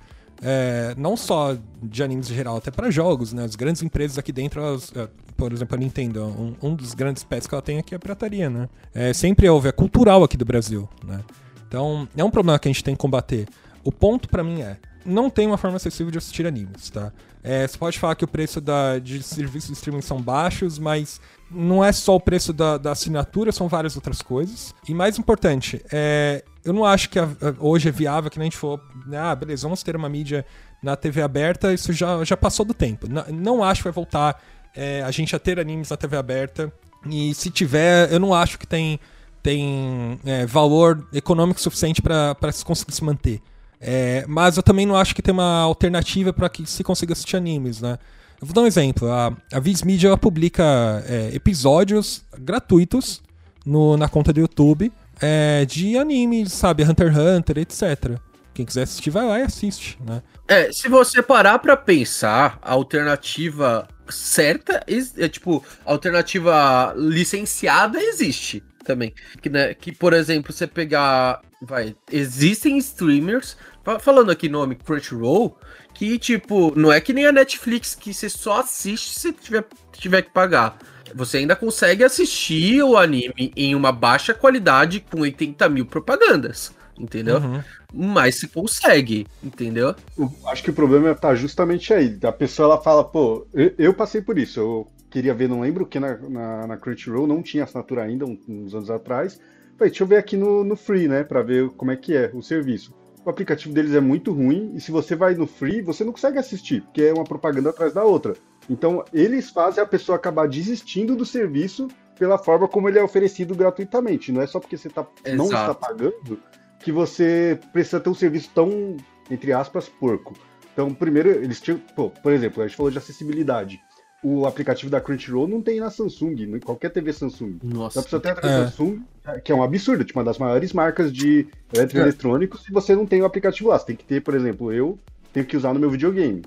[0.42, 3.44] É, não só de animes em geral, até para jogos, né?
[3.44, 7.24] As grandes empresas aqui dentro, elas, é, por exemplo, a Nintendo, um, um dos grandes
[7.24, 8.70] pets que ela tem aqui é a pirataria, né?
[8.94, 11.22] É, sempre houve, é cultural aqui do Brasil, né?
[11.68, 13.48] Então, é um problema que a gente tem que combater.
[13.88, 17.14] O ponto pra mim é, não tem uma forma acessível de assistir animes, tá?
[17.42, 21.22] É, você pode falar que o preço da, de serviços de streaming são baixos, mas
[21.50, 24.76] não é só o preço da, da assinatura, são várias outras coisas.
[24.90, 28.48] E mais importante, é, eu não acho que a- a- hoje é viável que nem
[28.48, 30.46] a gente for, né, ah, beleza, vamos ter uma mídia
[30.84, 33.08] na TV aberta, isso já, já passou do tempo.
[33.10, 34.44] Não, não acho que vai voltar
[34.76, 36.72] é, a gente a ter animes na TV aberta.
[37.10, 39.00] E se tiver, eu não acho que tem,
[39.42, 43.42] tem é, valor econômico suficiente para se conseguir se manter.
[43.80, 47.38] É, mas eu também não acho que tem uma alternativa para que se consiga assistir
[47.38, 47.98] animes, né?
[48.40, 49.10] Eu vou dar um exemplo.
[49.10, 53.22] A, a Viz Media publica é, episódios gratuitos
[53.66, 56.84] no, na conta do YouTube é, de animes, sabe?
[56.84, 58.20] Hunter x Hunter, etc.
[58.54, 60.22] Quem quiser assistir, vai lá e assiste, né?
[60.48, 64.84] É, se você parar pra pensar, a alternativa certa,
[65.18, 69.14] é tipo, a alternativa licenciada existe também.
[69.42, 75.58] Que, né, que por exemplo, você pegar, vai, existem streamers, fa- falando aqui nome Crunchyroll,
[75.94, 80.22] que tipo, não é que nem a Netflix que você só assiste se tiver, tiver
[80.22, 80.78] que pagar.
[81.16, 87.38] Você ainda consegue assistir o anime em uma baixa qualidade com 80 mil propagandas, entendeu?
[87.38, 87.64] Uhum.
[87.94, 89.96] Mas se consegue, entendeu?
[90.18, 92.20] Eu acho que o problema tá justamente aí.
[92.24, 94.60] A pessoa ela fala, pô, eu, eu passei por isso.
[94.60, 98.76] Eu queria ver, não lembro que na, na, na Crunchyroll não tinha assinatura ainda, uns
[98.76, 99.40] anos atrás.
[99.76, 102.30] Falei, deixa eu ver aqui no, no Free, né, pra ver como é que é
[102.36, 102.94] o serviço.
[103.26, 106.38] O aplicativo deles é muito ruim e se você vai no Free, você não consegue
[106.38, 108.36] assistir, porque é uma propaganda atrás da outra.
[108.70, 111.88] Então, eles fazem a pessoa acabar desistindo do serviço
[112.20, 114.32] pela forma como ele é oferecido gratuitamente.
[114.32, 116.40] Não é só porque você tá, não está pagando
[116.80, 118.98] que você precisa ter um serviço tão,
[119.32, 120.36] entre aspas, porco.
[120.74, 121.80] Então, primeiro, eles tinham.
[121.96, 123.82] Pô, por exemplo, a gente falou de acessibilidade.
[124.24, 127.60] O aplicativo da Crunchyroll não tem na Samsung, em qualquer TV Samsung.
[127.64, 128.02] Nossa.
[128.02, 128.66] Pra você ter a TV É.
[128.66, 129.02] Samsung,
[129.44, 131.78] que é um absurdo, tipo, uma das maiores marcas de É.
[131.78, 133.78] eletroeletrônicos, e você não tem o aplicativo lá.
[133.78, 134.98] Você tem que ter, por exemplo, eu
[135.32, 136.42] tenho que usar no meu videogame.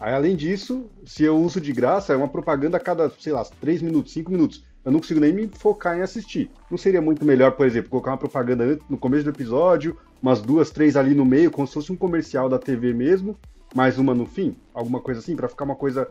[0.00, 3.44] Aí, além disso, se eu uso de graça, é uma propaganda a cada, sei lá,
[3.60, 4.62] 3 minutos, 5 minutos.
[4.84, 6.48] Eu não consigo nem me focar em assistir.
[6.70, 10.70] Não seria muito melhor, por exemplo, colocar uma propaganda no começo do episódio, umas duas,
[10.70, 13.36] três ali no meio, como se fosse um comercial da TV mesmo,
[13.74, 14.54] mais uma no fim?
[14.72, 16.08] Alguma coisa assim, pra ficar uma coisa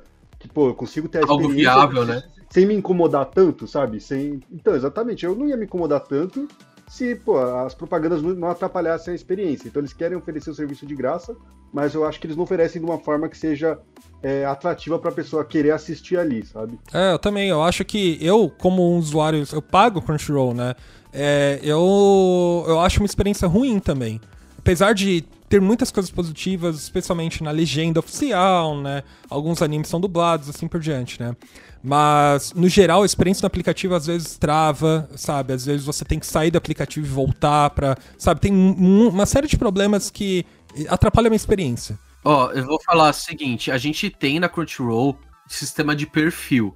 [0.47, 2.23] que, pô, eu consigo ter a Algo experiência viável, né?
[2.49, 3.99] sem me incomodar tanto, sabe?
[3.99, 4.39] Sem...
[4.51, 6.47] Então, exatamente, eu não ia me incomodar tanto
[6.88, 9.67] se pô, as propagandas não atrapalhassem a experiência.
[9.67, 11.36] Então eles querem oferecer o serviço de graça,
[11.73, 13.79] mas eu acho que eles não oferecem de uma forma que seja
[14.21, 16.79] é, atrativa para a pessoa querer assistir ali, sabe?
[16.93, 17.49] É, eu também.
[17.49, 20.75] Eu acho que eu, como um usuário, eu pago Crunchyroll, né?
[21.12, 24.21] É, eu, eu acho uma experiência ruim também.
[24.58, 29.03] Apesar de ter muitas coisas positivas, especialmente na legenda oficial, né?
[29.29, 31.36] Alguns animes são dublados, assim por diante, né?
[31.84, 35.53] Mas, no geral, a experiência no aplicativo às vezes trava, sabe?
[35.53, 37.95] Às vezes você tem que sair do aplicativo e voltar pra.
[38.17, 38.41] Sabe?
[38.41, 40.45] Tem um- uma série de problemas que
[40.89, 41.97] atrapalham a minha experiência.
[42.23, 46.75] Ó, eu vou falar o seguinte: a gente tem na Crunchyroll sistema de perfil.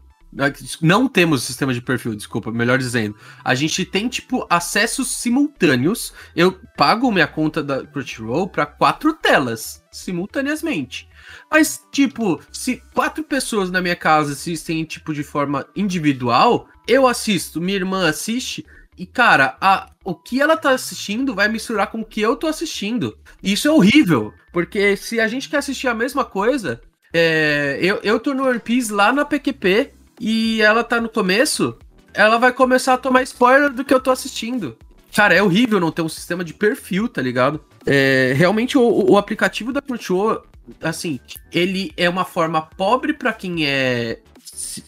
[0.81, 3.15] Não temos sistema de perfil, desculpa, melhor dizendo.
[3.43, 6.13] A gente tem, tipo, acessos simultâneos.
[6.35, 11.09] Eu pago minha conta da Crunchyroll pra quatro telas, simultaneamente.
[11.49, 17.59] Mas, tipo, se quatro pessoas na minha casa assistem, tipo, de forma individual, eu assisto,
[17.59, 18.65] minha irmã assiste,
[18.97, 22.47] e, cara, a, o que ela tá assistindo vai misturar com o que eu tô
[22.47, 23.17] assistindo.
[23.41, 26.81] Isso é horrível, porque se a gente quer assistir a mesma coisa,
[27.13, 31.77] é, eu, eu tô no One Piece lá na PQP e ela tá no começo,
[32.13, 34.77] ela vai começar a tomar spoiler do que eu tô assistindo.
[35.15, 37.61] Cara, é horrível não ter um sistema de perfil, tá ligado?
[37.85, 40.43] É, realmente o, o aplicativo da Crunchyroll,
[40.81, 41.19] assim,
[41.51, 44.19] ele é uma forma pobre pra quem é.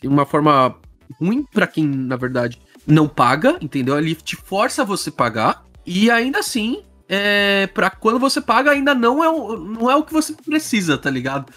[0.03, 0.75] Uma forma
[1.19, 3.97] ruim pra quem, na verdade, não paga, entendeu?
[3.97, 5.65] Ele te força a você pagar.
[5.85, 10.03] E ainda assim, é, para quando você paga, ainda não é, o, não é o
[10.03, 11.51] que você precisa, tá ligado?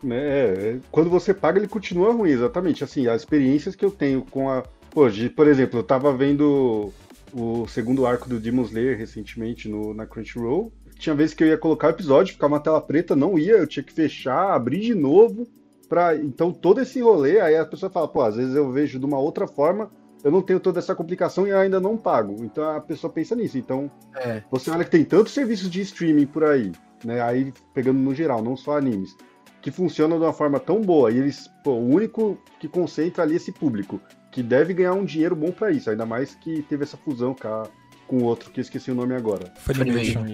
[0.00, 2.84] Né, é, quando você paga, ele continua ruim, exatamente.
[2.84, 4.62] Assim, as experiências que eu tenho com a.
[4.94, 6.92] Hoje, por exemplo, eu tava vendo
[7.34, 10.72] o segundo arco do Demon Slayer recentemente no, na Crunchyroll.
[10.96, 13.66] tinha vezes que eu ia colocar o episódio, ficava uma tela preta, não ia, eu
[13.66, 15.46] tinha que fechar, abrir de novo.
[15.88, 16.14] Pra...
[16.14, 19.18] Então todo esse rolê, aí a pessoa fala, pô, às vezes eu vejo de uma
[19.18, 19.90] outra forma,
[20.22, 22.36] eu não tenho toda essa complicação e ainda não pago.
[22.44, 23.58] Então a pessoa pensa nisso.
[23.58, 24.42] Então é.
[24.50, 26.72] você olha que tem tantos serviços de streaming por aí,
[27.04, 27.20] né?
[27.20, 29.16] Aí pegando no geral, não só animes,
[29.60, 31.10] que funcionam de uma forma tão boa.
[31.10, 35.34] E eles, pô, o único que concentra ali esse público, que deve ganhar um dinheiro
[35.34, 37.66] bom para isso, ainda mais que teve essa fusão com a
[38.10, 39.52] com outro que eu esqueci o nome agora.
[39.58, 40.24] Funimation.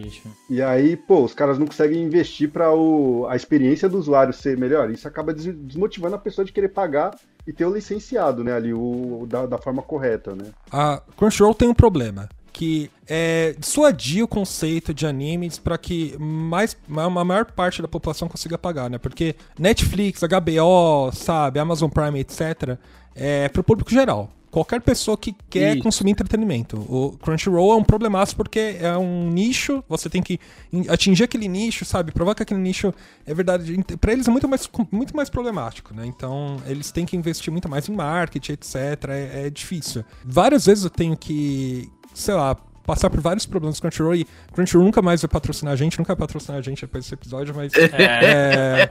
[0.49, 2.69] E aí, pô, os caras não conseguem investir para
[3.29, 4.91] a experiência do usuário ser melhor.
[4.91, 7.15] Isso acaba desmotivando a pessoa de querer pagar
[7.47, 10.47] e ter o licenciado, né, ali, o, da, da forma correta, né?
[10.73, 16.75] A Crunchyroll tem um problema que é, dissuadir o conceito de animes para que mais,
[16.89, 18.97] uma maior parte da população consiga pagar, né?
[18.97, 22.79] Porque Netflix, HBO, sabe, Amazon Prime, etc.,
[23.15, 25.83] é para o público geral qualquer pessoa que quer Isso.
[25.83, 26.79] consumir entretenimento.
[26.89, 30.41] O Crunchyroll é um problemaço porque é um nicho, você tem que
[30.89, 32.11] atingir aquele nicho, sabe?
[32.11, 32.91] Provar que aquele nicho
[33.27, 33.79] é verdade.
[34.01, 36.07] Para eles é muito mais, muito mais problemático, né?
[36.07, 38.77] Então, eles têm que investir muito mais em marketing, etc.
[39.11, 40.03] É, é difícil.
[40.25, 44.87] Várias vezes eu tenho que, sei lá, passar por vários problemas com Crunchyroll e Crunchyroll
[44.87, 47.75] nunca mais vai patrocinar a gente, nunca vai patrocinar a gente depois desse episódio, mas.
[47.93, 48.89] É.
[48.89, 48.91] é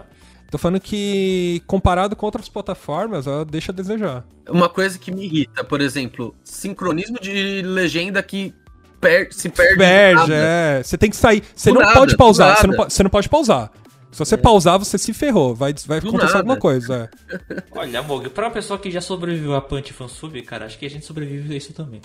[0.56, 4.26] Tô falando que, comparado com outras plataformas, ela deixa a desejar.
[4.48, 8.54] Uma coisa que me irrita, por exemplo, sincronismo de legenda que
[9.02, 9.76] per se perde.
[9.76, 10.82] Perde, é.
[10.82, 11.44] Você tem que sair.
[11.54, 12.56] Você não nada, pode pausar.
[12.56, 13.70] Você não, você não pode pausar.
[14.14, 14.38] Se você é.
[14.38, 15.54] pausar, você se ferrou.
[15.54, 16.38] Vai, vai acontecer nada.
[16.38, 17.12] alguma coisa.
[17.30, 17.64] É.
[17.78, 20.90] Olha, Mog, pra uma pessoa que já sobreviveu a Punch Fansub, cara, acho que a
[20.90, 22.00] gente sobrevive a isso também.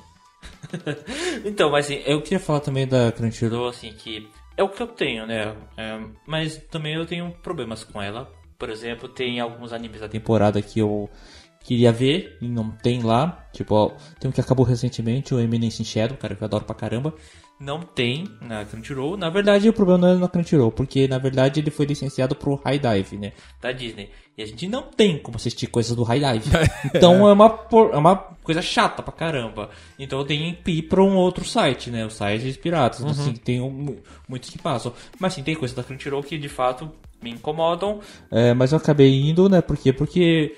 [1.47, 4.89] então, mas assim, eu queria falar também da Crunchyroll, assim, que é o que eu
[4.89, 5.55] tenho, né?
[5.77, 8.29] É, mas também eu tenho problemas com ela.
[8.61, 11.09] Por exemplo, tem alguns animes da temporada que eu
[11.65, 13.49] queria ver e não tem lá.
[13.55, 16.75] Tipo, ó, tem um que acabou recentemente, o Eminence Shadow, cara, que eu adoro pra
[16.75, 17.15] caramba.
[17.59, 19.17] Não tem na Crunchyroll.
[19.17, 22.61] Na verdade, o problema não é na Crunchyroll, porque na verdade ele foi licenciado pro
[22.65, 23.33] High Dive, né?
[23.61, 24.11] Da Disney.
[24.37, 26.51] E a gente não tem como assistir coisas do High Dive.
[26.95, 29.71] Então é, uma, é uma coisa chata pra caramba.
[29.99, 32.05] Então eu tenho que ir pra um outro site, né?
[32.05, 33.01] Os sites piratas.
[33.01, 33.11] Uhum.
[33.11, 33.97] Assim, tem um,
[34.29, 34.93] muitos que passam.
[35.19, 36.91] Mas sim, tem coisas da Crunchyroll que de fato
[37.23, 38.01] me incomodam.
[38.31, 39.61] É, mas eu acabei indo, né?
[39.61, 39.93] Por quê?
[39.93, 40.57] Porque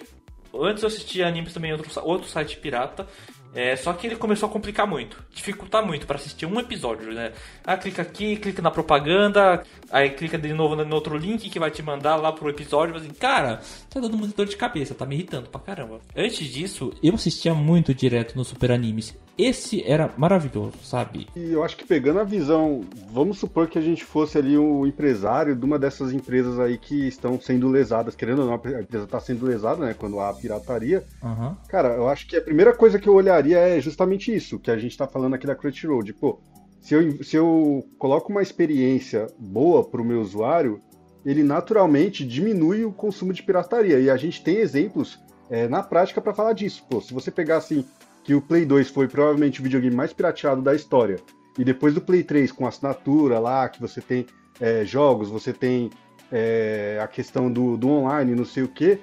[0.54, 3.06] antes eu assistia animes também em outro, outro site pirata.
[3.54, 7.32] É, só que ele começou a complicar muito, dificultar muito para assistir um episódio, né?
[7.62, 11.70] Ah, clica aqui, clica na propaganda, aí clica de novo no outro link que vai
[11.70, 15.04] te mandar lá pro episódio, mas assim, cara, tá dando muita dor de cabeça, tá
[15.04, 16.00] me irritando pra caramba.
[16.16, 19.14] Antes disso, eu assistia muito direto no Super Animes.
[19.36, 21.26] Esse era maravilhoso, sabe?
[21.34, 24.80] E eu acho que pegando a visão, vamos supor que a gente fosse ali o
[24.80, 28.82] um empresário de uma dessas empresas aí que estão sendo lesadas, querendo ou não, a
[28.82, 31.04] empresa tá sendo lesada, né, quando há pirataria.
[31.22, 31.56] Uhum.
[31.68, 34.76] Cara, eu acho que a primeira coisa que eu olharia é justamente isso, que a
[34.76, 36.38] gente tá falando aqui da Crunchyroll, de, pô,
[36.82, 40.82] se eu, se eu coloco uma experiência boa para o meu usuário,
[41.24, 44.00] ele naturalmente diminui o consumo de pirataria.
[44.00, 45.18] E a gente tem exemplos
[45.48, 46.84] é, na prática para falar disso.
[46.90, 47.84] Pô, se você pegar assim,
[48.22, 51.18] que o Play 2 foi provavelmente o videogame mais pirateado da história.
[51.58, 54.26] E depois do Play 3, com assinatura lá, que você tem
[54.60, 55.90] é, jogos, você tem
[56.30, 58.98] é, a questão do, do online, não sei o que.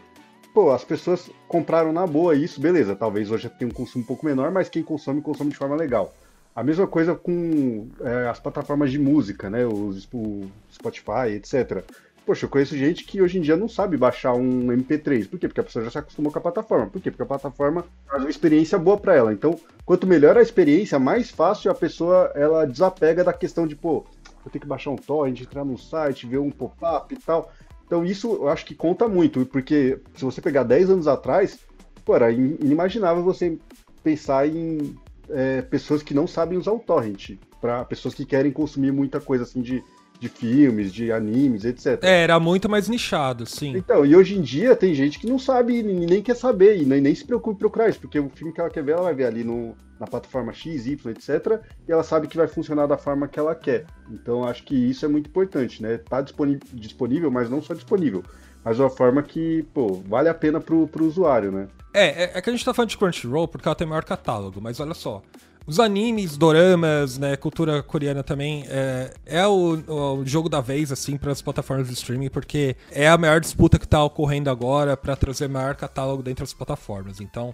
[0.54, 2.96] Pô, as pessoas compraram na boa isso, beleza.
[2.96, 6.14] Talvez hoje tenha um consumo um pouco menor, mas quem consome, consome de forma legal.
[6.56, 9.66] A mesma coisa com é, as plataformas de música, né?
[9.66, 11.84] Os, o Spotify, etc.
[12.30, 15.28] Poxa, eu conheço gente que hoje em dia não sabe baixar um MP3.
[15.28, 15.48] Por quê?
[15.48, 16.86] Porque a pessoa já se acostumou com a plataforma.
[16.86, 17.10] Por quê?
[17.10, 19.34] Porque a plataforma faz uma experiência boa para ela.
[19.34, 24.06] Então, quanto melhor a experiência, mais fácil a pessoa ela desapega da questão de, pô,
[24.46, 27.52] eu tenho que baixar um torrent, entrar no site, ver um pop-up e tal.
[27.88, 31.58] Então, isso eu acho que conta muito, porque se você pegar 10 anos atrás,
[32.06, 33.58] pô, era inimaginável você
[34.04, 34.96] pensar em
[35.32, 39.46] é, pessoas que não sabem usar o torrent, para pessoas que querem consumir muita coisa
[39.46, 39.84] assim de
[40.20, 42.04] de filmes, de animes, etc.
[42.04, 43.76] É, era muito mais nichado, sim.
[43.76, 47.00] Então, e hoje em dia tem gente que não sabe, nem quer saber, e nem,
[47.00, 49.16] nem se preocupa em procurar isso, porque o filme que ela quer ver, ela vai
[49.16, 51.62] ver ali no, na plataforma X, Y, etc.
[51.88, 53.86] E ela sabe que vai funcionar da forma que ela quer.
[54.12, 55.98] Então, acho que isso é muito importante, né?
[55.98, 58.24] Tá disponível, mas não só disponível.
[58.64, 61.68] Mas uma forma que, pô, vale a pena pro, pro usuário, né?
[61.94, 64.60] É, é, é que a gente tá falando de Crunchyroll porque ela tem maior catálogo,
[64.62, 65.22] mas olha só.
[65.70, 71.16] Os animes, doramas, né, cultura coreana também, é, é o, o, jogo da vez, assim,
[71.16, 75.16] para as plataformas de streaming, porque é a maior disputa que está ocorrendo agora para
[75.16, 77.22] trazer maior catálogo dentro das plataformas.
[77.22, 77.54] Então,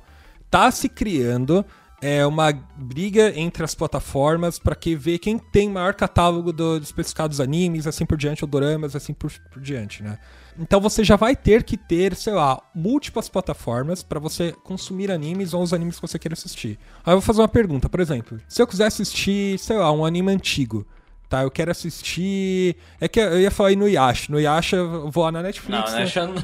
[0.49, 1.65] tá se criando
[2.01, 6.88] é uma briga entre as plataformas para que ver quem tem maior catálogo do, dos
[6.88, 10.17] especificados animes, assim por diante, ou doramas, assim por, por diante, né?
[10.60, 15.54] Então você já vai ter que ter, sei lá, múltiplas plataformas para você consumir animes
[15.54, 16.80] ou os animes que você queira assistir.
[17.06, 20.06] Aí eu vou fazer uma pergunta, por exemplo, se eu quiser assistir, sei lá, um
[20.06, 20.88] anime antigo,
[21.30, 21.44] tá?
[21.44, 22.76] Eu quero assistir.
[23.00, 24.32] É que eu ia falar aí no Yasha.
[24.32, 25.91] No Yasha eu vou lá na Netflix.
[25.91, 26.06] Não, né?
[26.06, 26.36] Já não...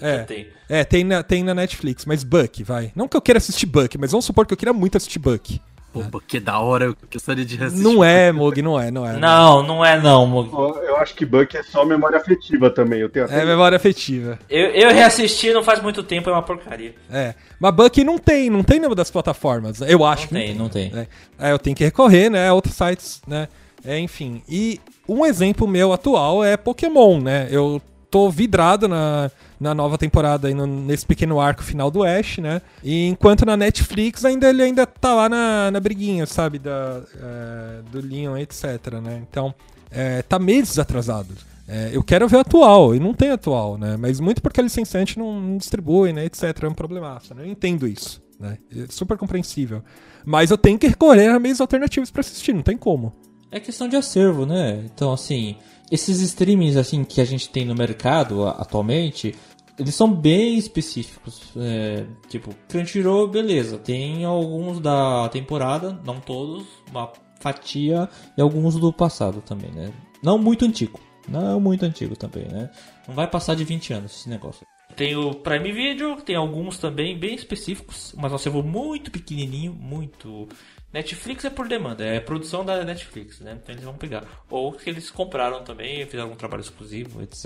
[0.00, 0.18] É.
[0.24, 0.48] tem.
[0.68, 2.92] É, tem na, tem na Netflix, mas Buck, vai.
[2.94, 5.60] Não que eu queira assistir Buck, mas vamos supor que eu queira muito assistir Buck.
[6.04, 7.82] Pô, que da hora, eu gostaria de assistir.
[7.82, 9.16] Não é, Mog, não é, não é.
[9.16, 10.50] Não, não é não, Mug.
[10.52, 13.00] Ó, Eu acho que Buck é só memória afetiva também.
[13.00, 14.38] Eu tenho até É memória afetiva.
[14.48, 16.94] Eu, eu reassisti não faz muito tempo, é uma porcaria.
[17.10, 17.34] É.
[17.58, 19.80] Mas Buck não tem, não tem nenhuma das plataformas.
[19.80, 20.92] Eu acho Não que tem, não tem.
[20.94, 23.48] É, É, eu tenho que recorrer, né, a outros sites, né?
[23.84, 24.42] É, enfim.
[24.48, 27.46] E um exemplo meu atual é Pokémon, né?
[27.50, 27.80] Eu
[28.10, 32.62] tô vidrado na, na nova temporada no- nesse pequeno arco final do Ash, né?
[32.82, 36.58] E enquanto na Netflix ainda ele ainda tá lá na, na briguinha, sabe?
[36.58, 38.64] Da, é, do Leon, etc,
[39.02, 39.22] né?
[39.28, 39.54] Então,
[39.90, 41.34] é, tá meses atrasado.
[41.68, 43.96] É, eu quero ver atual, e não tem atual, né?
[43.98, 46.24] Mas muito porque a licenciante não, não distribui, né?
[46.24, 46.42] Etc.
[46.62, 47.42] É um problemaço, né?
[47.42, 48.56] Eu entendo isso, né?
[48.72, 49.82] É super compreensível.
[50.24, 53.12] Mas eu tenho que recorrer a meios alternativos pra assistir, não tem como.
[53.50, 54.82] É questão de acervo, né?
[54.84, 55.56] Então, assim,
[55.90, 59.34] esses streamings assim que a gente tem no mercado atualmente,
[59.78, 61.52] eles são bem específicos.
[61.56, 68.92] É, tipo, Crunchyroll, beleza, tem alguns da temporada, não todos, uma fatia e alguns do
[68.92, 69.92] passado também, né?
[70.22, 72.70] Não muito antigo, não muito antigo também, né?
[73.06, 74.66] Não vai passar de 20 anos esse negócio.
[74.94, 80.48] Tem o Prime Video, tem alguns também bem específicos, mas um acervo muito pequenininho, muito
[80.92, 83.58] Netflix é por demanda, é produção da Netflix, né?
[83.62, 84.24] Então eles vão pegar.
[84.48, 87.44] Ou que eles compraram também, fizeram um trabalho exclusivo, etc.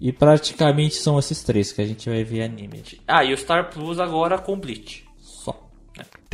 [0.00, 2.82] E praticamente são esses três que a gente vai ver anime.
[3.06, 5.05] Ah, e o Star Plus agora com Bleach.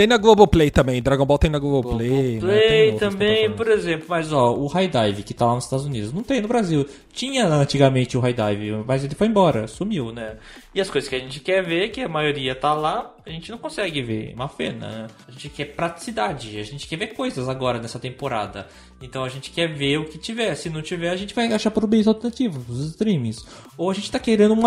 [0.03, 0.07] Né?
[0.07, 2.11] Tem na Globoplay também, Dragon Ball tem na Globoplay.
[2.11, 2.17] né?
[2.31, 5.65] Tem Play outras também, por exemplo, mas ó, o High Dive que tá lá nos
[5.65, 6.87] Estados Unidos, não tem no Brasil.
[7.13, 10.37] Tinha antigamente o High Dive, mas ele foi embora, sumiu, né?
[10.75, 13.51] E as coisas que a gente quer ver, que a maioria tá lá, a gente
[13.51, 14.33] não consegue ver.
[14.35, 15.07] Uma pena, né?
[15.29, 18.67] A gente quer praticidade, a gente quer ver coisas agora nessa temporada.
[19.01, 20.55] Então a gente quer ver o que tiver.
[20.55, 23.45] Se não tiver, a gente vai achar por meios alternativos, os streamings.
[23.77, 24.61] Ou a gente tá querendo um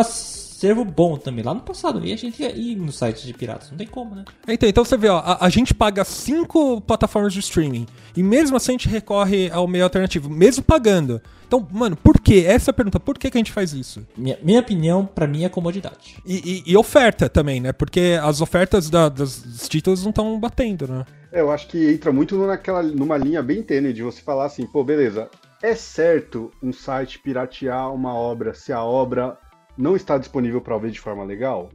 [0.55, 1.43] acervo bom também.
[1.43, 4.15] Lá no passado, e a gente ia ir no site de piratas, não tem como,
[4.15, 4.23] né?
[4.47, 8.55] Então, então você vê, ó, a, a gente paga cinco plataformas de streaming e mesmo
[8.55, 11.21] assim a gente recorre ao meio alternativo, mesmo pagando.
[11.47, 12.43] Então, mano, por quê?
[12.47, 14.05] Essa é a pergunta, por que, que a gente faz isso?
[14.17, 16.17] Minha, minha opinião, pra mim, é comodidade.
[16.25, 17.71] E, e- e oferta também, né?
[17.71, 21.05] Porque as ofertas da- das- dos títulos não estão batendo, né?
[21.31, 24.65] É, eu acho que entra muito naquela, numa linha bem tênue de você falar assim,
[24.65, 25.29] pô, beleza,
[25.61, 29.37] é certo um site piratear uma obra se a obra
[29.77, 31.69] não está disponível para ver de forma legal?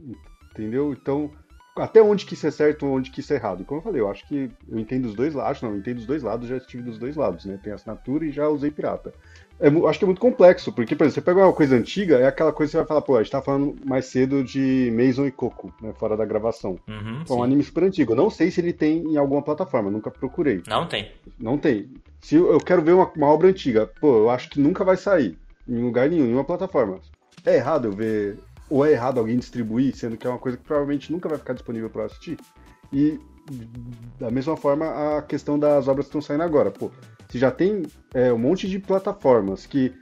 [0.51, 0.91] Entendeu?
[0.93, 1.31] Então,
[1.75, 3.63] até onde que isso é certo onde que isso é errado?
[3.63, 6.05] Como eu falei, eu acho que eu entendo os dois lados, não, eu entendo os
[6.05, 7.57] dois lados, já estive dos dois lados, né?
[7.63, 9.13] Tem assinatura e já usei pirata.
[9.59, 12.25] É, acho que é muito complexo, porque, por exemplo, você pega uma coisa antiga, é
[12.25, 15.27] aquela coisa que você vai falar, pô, a gente tá falando mais cedo de Mason
[15.27, 15.93] e Coco, né?
[15.93, 16.77] Fora da gravação.
[16.87, 18.11] Uhum, É um anime super antigo.
[18.13, 20.63] Eu não sei se ele tem em alguma plataforma, nunca procurei.
[20.67, 21.11] Não tem.
[21.39, 21.89] Não tem.
[22.19, 25.37] Se eu quero ver uma, uma obra antiga, pô, eu acho que nunca vai sair
[25.69, 26.99] em lugar nenhum, em nenhuma plataforma.
[27.45, 30.63] É errado eu ver, ou é errado alguém distribuir, sendo que é uma coisa que
[30.63, 32.37] provavelmente nunca vai ficar disponível para assistir.
[32.91, 33.19] E
[34.19, 36.91] da mesma forma a questão das obras que estão saindo agora, pô,
[37.29, 39.93] se já tem é, um monte de plataformas que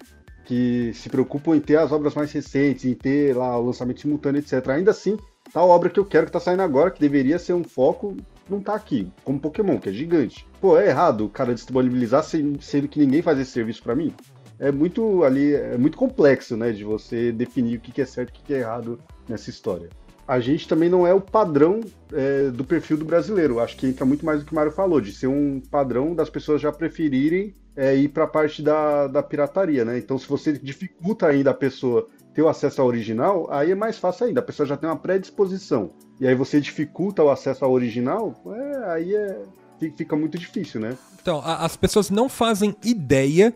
[0.49, 4.39] que se preocupam em ter as obras mais recentes, em ter lá o lançamento simultâneo,
[4.39, 4.69] etc.
[4.69, 5.15] Ainda assim,
[5.53, 8.17] tal obra que eu quero que tá saindo agora, que deveria ser um foco,
[8.49, 10.47] não tá aqui, como Pokémon, que é gigante.
[10.59, 14.11] Pô, é errado o cara disponibilizar sendo que ninguém faz esse serviço pra mim?
[14.59, 18.39] É muito ali, é muito complexo, né, de você definir o que é certo e
[18.41, 19.89] o que é errado nessa história.
[20.27, 21.79] A gente também não é o padrão
[22.13, 23.59] é, do perfil do brasileiro.
[23.59, 26.29] Acho que entra muito mais do que o Mário falou, de ser um padrão das
[26.29, 29.97] pessoas já preferirem é, ir para a parte da, da pirataria, né?
[29.97, 33.97] Então, se você dificulta ainda a pessoa ter o acesso ao original, aí é mais
[33.97, 34.39] fácil ainda.
[34.39, 35.91] A pessoa já tem uma predisposição.
[36.19, 39.41] E aí você dificulta o acesso ao original, é, aí é,
[39.79, 40.95] fi- fica muito difícil, né?
[41.19, 43.51] Então, a- as pessoas não fazem ideia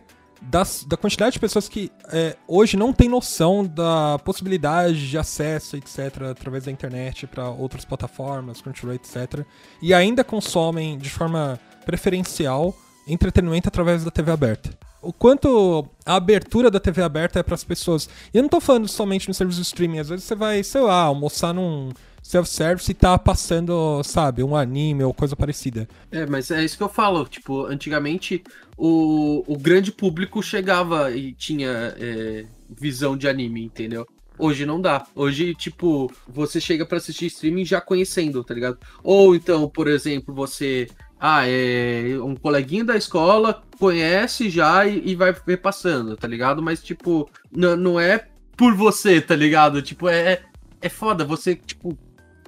[0.50, 5.76] das- da quantidade de pessoas que é, hoje não tem noção da possibilidade de acesso,
[5.76, 9.44] etc., através da internet para outras plataformas, Crunchyroll, etc.,
[9.82, 12.74] e ainda consomem de forma preferencial
[13.06, 14.70] entretenimento através da TV aberta.
[15.02, 18.08] O quanto a abertura da TV aberta é para as pessoas.
[18.32, 20.80] E eu não tô falando somente no serviço de streaming, às vezes você vai, sei
[20.80, 21.90] lá, almoçar num
[22.24, 25.86] self-service e tá passando, sabe, um anime ou coisa parecida.
[26.10, 27.26] É, mas é isso que eu falo.
[27.26, 28.42] Tipo, antigamente
[28.78, 34.06] o, o grande público chegava e tinha é, visão de anime, entendeu?
[34.38, 35.06] Hoje não dá.
[35.14, 38.78] Hoje, tipo, você chega pra assistir streaming já conhecendo, tá ligado?
[39.02, 40.88] Ou então, por exemplo, você.
[41.20, 42.18] Ah, é.
[42.20, 46.60] Um coleguinha da escola conhece já e, e vai ver passando, tá ligado?
[46.62, 49.82] Mas, tipo, não é por você, tá ligado?
[49.82, 50.42] Tipo, é.
[50.80, 51.24] É foda.
[51.24, 51.96] Você, tipo,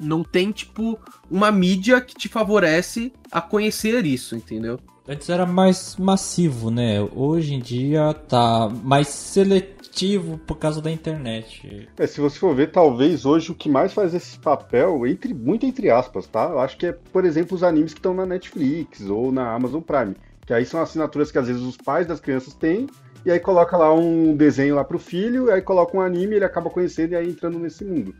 [0.00, 0.98] não tem, tipo,
[1.30, 4.78] uma mídia que te favorece a conhecer isso, entendeu?
[5.08, 7.00] Antes era mais massivo, né?
[7.14, 11.88] Hoje em dia tá mais seletivo por causa da internet.
[11.96, 15.64] É, se você for ver, talvez hoje o que mais faz esse papel, entre muito
[15.64, 16.48] entre aspas, tá?
[16.50, 19.80] Eu acho que é, por exemplo, os animes que estão na Netflix ou na Amazon
[19.80, 20.16] Prime.
[20.44, 22.88] Que aí são assinaturas que às vezes os pais das crianças têm,
[23.24, 26.44] e aí coloca lá um desenho lá pro filho, e aí coloca um anime, ele
[26.44, 28.12] acaba conhecendo e aí entrando nesse mundo.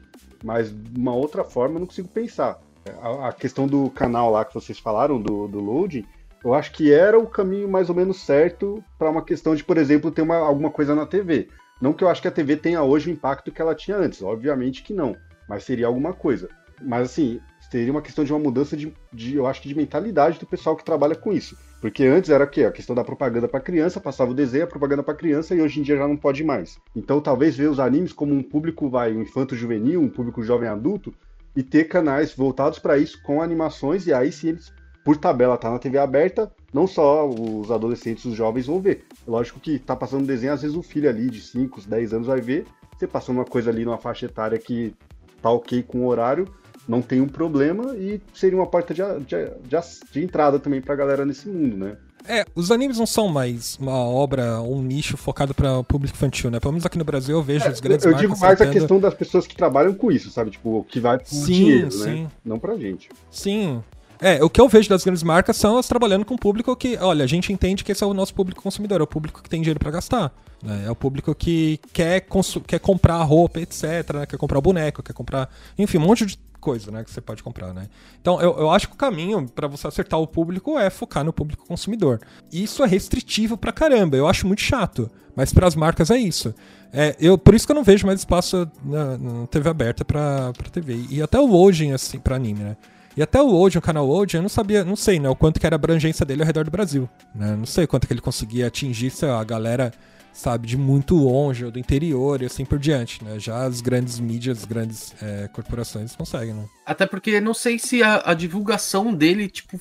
[0.45, 2.61] Mas uma outra forma eu não consigo pensar.
[3.01, 6.05] A, a questão do canal lá que vocês falaram, do, do loading,
[6.45, 9.77] eu acho que era o caminho mais ou menos certo para uma questão de, por
[9.77, 11.49] exemplo, ter uma, alguma coisa na TV.
[11.81, 14.23] Não que eu acho que a TV tenha hoje o impacto que ela tinha antes,
[14.23, 15.17] obviamente que não,
[15.49, 16.49] mas seria alguma coisa.
[16.81, 20.39] Mas assim, seria uma questão de uma mudança de, de eu acho que de mentalidade
[20.39, 21.57] do pessoal que trabalha com isso.
[21.81, 22.65] Porque antes era o quê?
[22.65, 25.81] A questão da propaganda para criança, passava o desenho, a propaganda para criança e hoje
[25.81, 26.79] em dia já não pode mais.
[26.95, 30.69] Então talvez ver os animes como um público vai um infanto juvenil, um público jovem
[30.69, 31.15] adulto
[31.55, 34.73] e ter canais voltados para isso com animações e aí sim eles
[35.07, 39.05] por tabela tá na TV aberta, não só os adolescentes, os jovens vão ver.
[39.25, 42.41] Lógico que tá passando desenho, às vezes o filho ali de 5, 10 anos vai
[42.41, 42.67] ver.
[42.99, 44.93] Você passando uma coisa ali numa faixa etária que
[45.41, 46.49] tá ok com o horário,
[46.89, 50.95] não tem um problema e seria uma porta de, de, de, de entrada também pra
[50.95, 51.97] galera nesse mundo, né?
[52.29, 56.51] É, os animes não são mais uma obra, um nicho focado para o público infantil,
[56.51, 56.59] né?
[56.59, 58.99] Pelo menos aqui no Brasil eu vejo é, os grandes Eu digo mais a questão
[58.99, 60.51] das pessoas que trabalham com isso, sabe?
[60.51, 62.05] Tipo, que vai por sim, dinheiro, né?
[62.05, 62.23] sim.
[62.23, 62.29] né?
[62.45, 63.09] Não pra gente.
[63.31, 63.81] Sim,
[64.21, 66.97] é, o que eu vejo das grandes marcas são elas trabalhando com o público que,
[66.97, 69.49] olha, a gente entende que esse é o nosso público consumidor, é o público que
[69.49, 70.33] tem dinheiro para gastar.
[70.63, 70.85] Né?
[70.87, 72.27] É o público que quer,
[72.67, 73.85] quer comprar roupa, etc.,
[74.15, 74.27] né?
[74.27, 75.51] quer comprar boneco, quer comprar.
[75.79, 77.73] Enfim, um monte de coisa né, que você pode comprar.
[77.73, 77.89] Né?
[78.21, 81.33] Então, eu, eu acho que o caminho para você acertar o público é focar no
[81.33, 82.21] público consumidor.
[82.53, 85.09] Isso é restritivo pra caramba, eu acho muito chato.
[85.37, 86.53] Mas para as marcas é isso.
[86.93, 90.53] É, eu, por isso que eu não vejo mais espaço na, na TV aberta para
[90.73, 91.07] TV.
[91.09, 92.77] E até o hoje, assim, para anime, né?
[93.17, 95.59] E até o Old, o canal Old, eu não sabia, não sei, né, o quanto
[95.59, 97.09] que era a abrangência dele ao redor do Brasil.
[97.35, 97.57] Né?
[97.57, 99.91] Não sei quanto que ele conseguia atingir a galera,
[100.37, 103.39] sabe, de muito longe, ou do interior e assim por diante, né?
[103.39, 106.69] Já as grandes mídias, as grandes é, corporações conseguem, né?
[106.85, 109.81] Até porque não sei se a, a divulgação dele, tipo,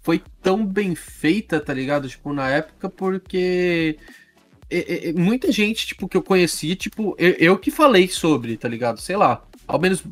[0.00, 2.08] foi tão bem feita, tá ligado?
[2.08, 3.98] Tipo, na época, porque
[5.16, 9.00] muita gente, tipo, que eu conheci, tipo, eu, eu, que falei sobre, tá ligado?
[9.00, 9.42] Sei lá.
[9.66, 10.04] Ao menos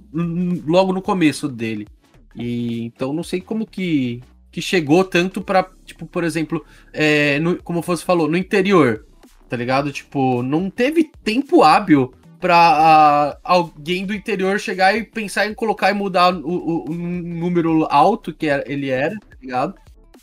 [0.67, 1.87] logo no começo dele.
[2.35, 4.21] E então não sei como que,
[4.51, 9.07] que chegou tanto para tipo, por exemplo, é, no, como você falou, no interior,
[9.49, 9.93] tá ligado?
[9.93, 15.91] Tipo, não teve tempo hábil pra uh, alguém do interior chegar e pensar em colocar
[15.91, 19.75] e mudar o, o, o número alto que ele era, tá ligado?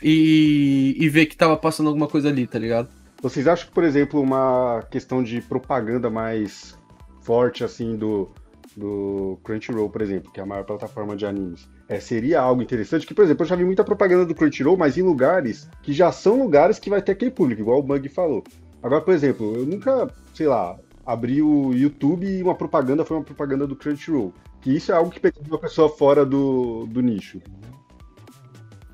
[0.03, 2.89] E, e ver que tava passando alguma coisa ali, tá ligado?
[3.21, 6.77] Vocês acham que, por exemplo, uma questão de propaganda mais
[7.21, 8.29] forte, assim, do,
[8.75, 13.05] do Crunchyroll, por exemplo, que é a maior plataforma de animes, é, seria algo interessante,
[13.05, 16.11] que, por exemplo, eu já vi muita propaganda do Crunchyroll, mas em lugares que já
[16.11, 18.43] são lugares que vai ter aquele público, igual o Bug falou.
[18.81, 23.23] Agora, por exemplo, eu nunca, sei lá, abri o YouTube e uma propaganda foi uma
[23.23, 24.33] propaganda do Crunchyroll.
[24.61, 27.41] Que isso é algo que pega uma pessoa fora do, do nicho.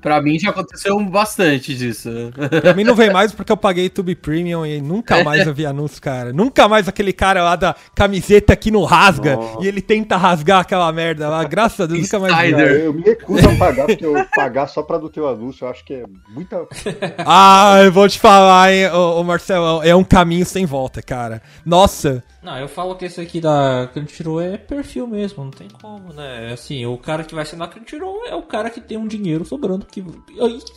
[0.00, 2.10] Pra mim já aconteceu bastante disso.
[2.60, 5.66] Pra mim não vem mais porque eu paguei YouTube Premium e nunca mais eu vi
[5.66, 6.32] anúncio, cara.
[6.32, 10.90] Nunca mais aquele cara lá da camiseta que não rasga e ele tenta rasgar aquela
[10.92, 11.42] merda lá.
[11.44, 12.62] Graças a Deus, nunca mais vi.
[12.84, 15.84] Eu me recuso a pagar, porque eu pagar só pra do teu anúncio, eu acho
[15.84, 16.66] que é muita.
[17.26, 19.82] ah, eu vou te falar, hein, ô, ô Marcelão.
[19.82, 21.42] É um caminho sem volta, cara.
[21.64, 22.22] Nossa.
[22.42, 26.52] Não, eu falo que esse aqui da Crunchyroll é perfil mesmo, não tem como, né?
[26.52, 29.44] Assim, o cara que vai ser na Crunchyroll é o cara que tem um dinheiro
[29.44, 30.02] sobrando, que,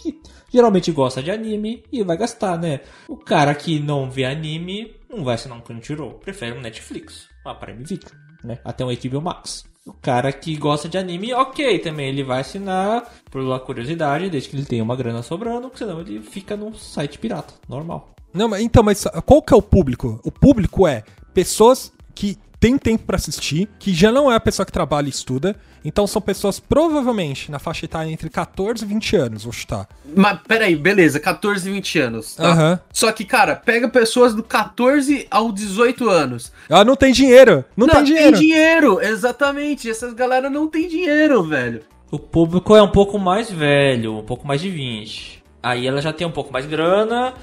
[0.01, 2.81] que geralmente gosta de anime e vai gastar, né?
[3.07, 7.55] O cara que não vê anime não vai assinar um Crunchyroll, prefere um Netflix, uma
[7.55, 8.09] Prime Video,
[8.43, 8.59] né?
[8.63, 9.65] Até um HBO Max.
[9.85, 14.49] O cara que gosta de anime, ok, também ele vai assinar por uma curiosidade, desde
[14.49, 18.11] que ele tenha uma grana sobrando, senão ele fica num site pirata, normal.
[18.31, 20.21] Não, mas então, mas qual que é o público?
[20.23, 21.03] O público é
[21.33, 25.09] pessoas que têm tempo para assistir, que já não é a pessoa que trabalha e
[25.09, 25.55] estuda.
[25.83, 29.89] Então são pessoas provavelmente na faixa etária entre 14 e 20 anos, vou chutar.
[30.15, 32.35] Mas peraí, beleza, 14 e 20 anos.
[32.35, 32.53] Tá?
[32.53, 32.79] Uhum.
[32.93, 36.51] Só que, cara, pega pessoas do 14 ao 18 anos.
[36.69, 37.65] Ah, não tem dinheiro.
[37.75, 38.37] Não, não tem dinheiro.
[38.37, 39.89] tem dinheiro, exatamente.
[39.89, 41.81] Essas galera não tem dinheiro, velho.
[42.11, 45.43] O público é um pouco mais velho, um pouco mais de 20.
[45.63, 47.33] Aí ela já tem um pouco mais grana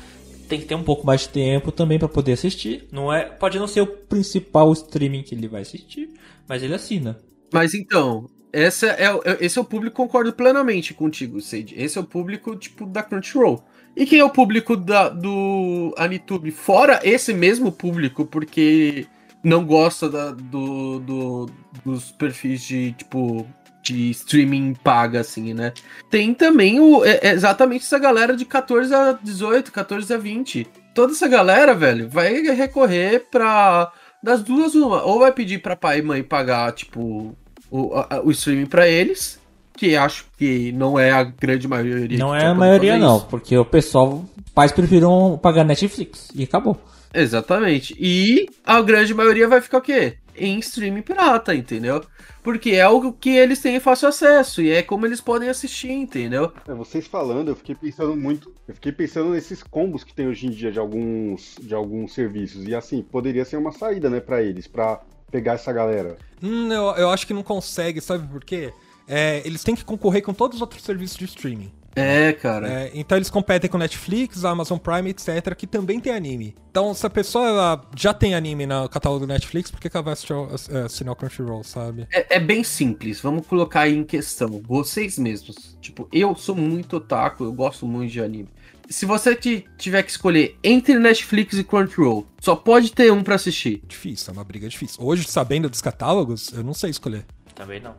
[0.48, 2.88] tem que ter um pouco mais de tempo também para poder assistir.
[2.90, 6.10] Não é, pode não ser o principal streaming que ele vai assistir,
[6.48, 7.18] mas ele assina.
[7.52, 11.74] Mas então, essa é, é esse é o público, concordo plenamente contigo, Sage.
[11.76, 13.62] Esse é o público, tipo, da Crunchyroll.
[13.96, 16.50] E quem é o público da, do Anitube?
[16.50, 19.06] Fora esse mesmo público, porque
[19.42, 21.50] não gosta da, do, do,
[21.84, 23.46] dos perfis de, tipo,
[23.82, 25.72] de streaming paga, assim, né?
[26.10, 30.66] Tem também o, é, é exatamente essa galera de 14 a 18, 14 a 20.
[30.94, 33.92] Toda essa galera, velho, vai recorrer pra.
[34.22, 35.02] Das duas, uma.
[35.04, 37.36] Ou vai pedir pra pai e mãe pagar, tipo,
[37.70, 39.38] o, a, o streaming pra eles,
[39.76, 42.18] que acho que não é a grande maioria.
[42.18, 44.24] Não é a maioria, não, porque o pessoal,
[44.54, 46.80] pais preferiram pagar Netflix e acabou.
[47.14, 47.96] Exatamente.
[47.98, 50.16] E a grande maioria vai ficar o quê?
[50.38, 52.02] Em streaming pirata, entendeu?
[52.42, 56.52] Porque é algo que eles têm fácil acesso e é como eles podem assistir, entendeu?
[56.66, 60.46] É, vocês falando, eu fiquei pensando muito, eu fiquei pensando nesses combos que tem hoje
[60.46, 64.42] em dia de alguns de alguns serviços e assim, poderia ser uma saída, né, para
[64.42, 66.16] eles, para pegar essa galera.
[66.42, 68.72] Hum, eu, eu acho que não consegue, sabe por quê?
[69.06, 71.72] É, eles têm que concorrer com todos os outros serviços de streaming.
[72.00, 72.72] É, cara.
[72.72, 76.54] É, então eles competem com Netflix, Amazon Prime, etc., que também tem anime.
[76.70, 80.04] Então, se a pessoa já tem anime no catálogo do Netflix, por que, que ela
[80.04, 80.34] vai assistir,
[80.70, 82.06] é, assinar o Crunchyroll, sabe?
[82.12, 84.62] É, é, bem simples, vamos colocar aí em questão.
[84.66, 85.76] Vocês mesmos.
[85.80, 88.48] Tipo, eu sou muito otaku, eu gosto muito de anime.
[88.88, 93.82] Se você tiver que escolher entre Netflix e Crunchyroll, só pode ter um para assistir.
[93.86, 95.04] Difícil, é uma briga difícil.
[95.04, 97.26] Hoje, sabendo dos catálogos, eu não sei escolher.
[97.54, 97.94] Também não.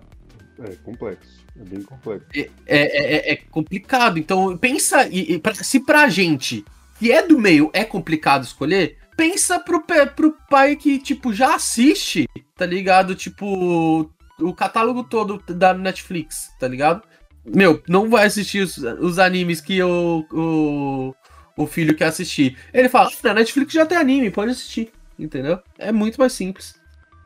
[0.60, 1.39] É complexo.
[1.60, 2.26] É bem complexo.
[2.34, 4.18] É, é, é, é complicado.
[4.18, 5.08] Então, pensa.
[5.08, 6.64] E, e se pra gente
[6.98, 9.84] que é do meio é complicado escolher, pensa pro,
[10.16, 13.16] pro pai que, tipo, já assiste, tá ligado?
[13.16, 17.04] Tipo, o catálogo todo da Netflix, tá ligado?
[17.46, 21.16] Meu, não vai assistir os, os animes que o, o,
[21.58, 22.58] o filho quer assistir.
[22.74, 25.60] Ele fala, na Netflix já tem anime, pode assistir, entendeu?
[25.78, 26.79] É muito mais simples.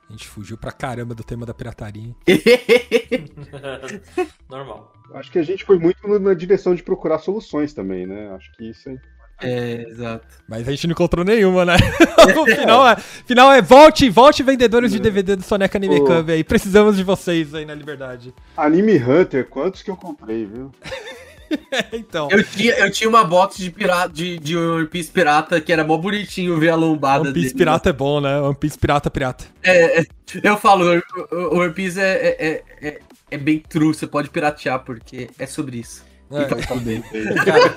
[0.09, 2.13] A gente fugiu pra caramba do tema da pirataria.
[4.49, 4.93] Normal.
[5.13, 8.31] Acho que a gente foi muito na direção de procurar soluções também, né?
[8.31, 8.97] Acho que isso é
[9.41, 10.27] é, exato.
[10.47, 11.75] Mas a gente não encontrou nenhuma, né?
[12.37, 16.05] o final é, final é volte, volte vendedores de DVD do Soneca Anime Pô.
[16.05, 16.43] Cub aí.
[16.43, 18.33] Precisamos de vocês aí na liberdade.
[18.55, 20.71] Anime Hunter, quantos que eu comprei, viu?
[21.93, 22.27] então.
[22.31, 25.83] Eu tinha, eu tinha uma box de, pirata, de, de One Piece Pirata que era
[25.83, 28.39] mó bonitinho ver a lombada One Piece dele, Pirata é bom, né?
[28.39, 29.45] One Piece Pirata pirata.
[29.63, 30.05] É, é
[30.43, 31.01] eu falo,
[31.31, 32.99] o One Piece é, é, é,
[33.31, 36.03] é, bem true, você pode piratear, porque é sobre isso.
[36.31, 36.43] É.
[36.43, 36.57] Então,
[37.45, 37.75] cara,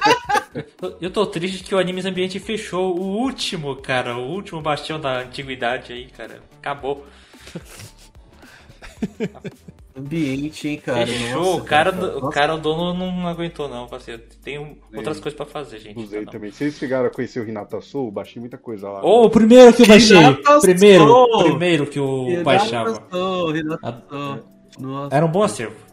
[1.01, 5.21] eu tô triste que o Animes Ambiente fechou o último, cara, o último bastião da
[5.21, 6.41] antiguidade aí, cara.
[6.59, 7.07] Acabou.
[9.97, 11.07] Ambiente, hein, cara.
[11.07, 11.41] Fechou.
[11.41, 12.19] Nossa, o cara, cara.
[12.19, 14.23] o cara, o dono não aguentou, não, parceiro.
[14.45, 14.59] Tem
[14.95, 15.99] outras coisas pra fazer, gente.
[15.99, 16.51] Usei também.
[16.51, 18.11] Vocês chegaram a conhecer o Renata Soul?
[18.11, 19.01] Baixei muita coisa lá.
[19.03, 20.19] Oh, o primeiro que eu baixei.
[20.61, 23.03] primeiro, primeiro que eu baixava.
[23.11, 25.09] Soul, Soul.
[25.11, 25.86] Era um bom acervo.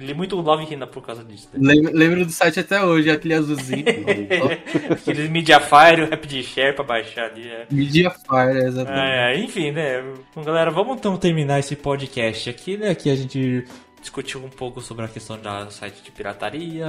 [0.00, 1.48] Li muito Love Hina por causa disso.
[1.52, 1.74] Né?
[1.74, 3.84] Lembro, lembro, do site até hoje, aquele azulzinho.
[4.90, 7.46] Aqueles Mediafire, o Rapid Share pra baixar ali.
[7.46, 7.66] É.
[7.70, 9.02] Mediafire, exatamente.
[9.02, 10.02] É, enfim, né?
[10.34, 12.88] Bom, galera, vamos então terminar esse podcast aqui, né?
[12.90, 13.66] Aqui a gente
[14.00, 16.86] discutiu um pouco sobre a questão da site de pirataria,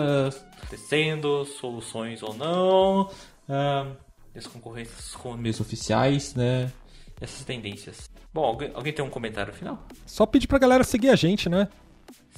[0.57, 3.01] acontecendo, soluções ou não,
[3.49, 3.97] uh,
[4.33, 6.71] as concorrências com meios oficiais, né?
[7.19, 8.09] Essas tendências.
[8.33, 9.85] Bom, alguém, alguém tem um comentário final?
[10.05, 11.67] Só pedir pra galera seguir a gente, né?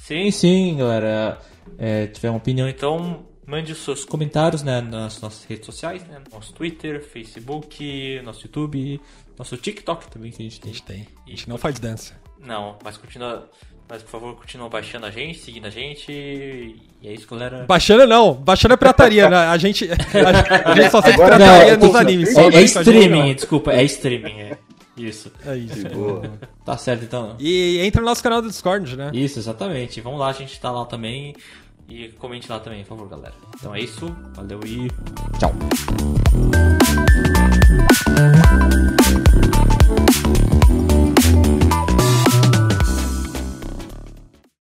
[0.04, 1.38] Sim, sim, galera.
[1.78, 6.20] É, tiver uma opinião, então mande os seus comentários né, nas nossas redes sociais, né?
[6.30, 9.00] Nosso Twitter, Facebook, nosso YouTube,
[9.38, 10.70] nosso TikTok também que a gente tem.
[10.70, 11.08] A gente tem.
[11.26, 12.12] A gente não faz dança.
[12.38, 13.48] Não, mas continua.
[13.88, 16.12] Mas por favor, continua baixando a gente, seguindo a gente.
[16.12, 17.64] E é isso, galera.
[17.66, 19.36] Baixando não, baixando é pirataria, né?
[19.36, 22.36] A gente, a, gente só sente pirataria nos animes.
[22.36, 24.38] É, é streaming, desculpa, é streaming.
[24.38, 24.58] É.
[24.96, 25.32] Isso.
[25.44, 25.74] É isso.
[25.74, 26.22] De boa.
[26.64, 27.36] tá certo então.
[27.38, 29.10] E entra no nosso canal do Discord, né?
[29.12, 30.00] Isso, exatamente.
[30.00, 31.34] Vamos lá, a gente tá lá também.
[31.88, 33.34] E comente lá também, por favor, galera.
[33.56, 34.14] Então é isso.
[34.34, 34.88] Valeu e
[35.38, 35.52] tchau.
[40.04, 40.63] Thank you.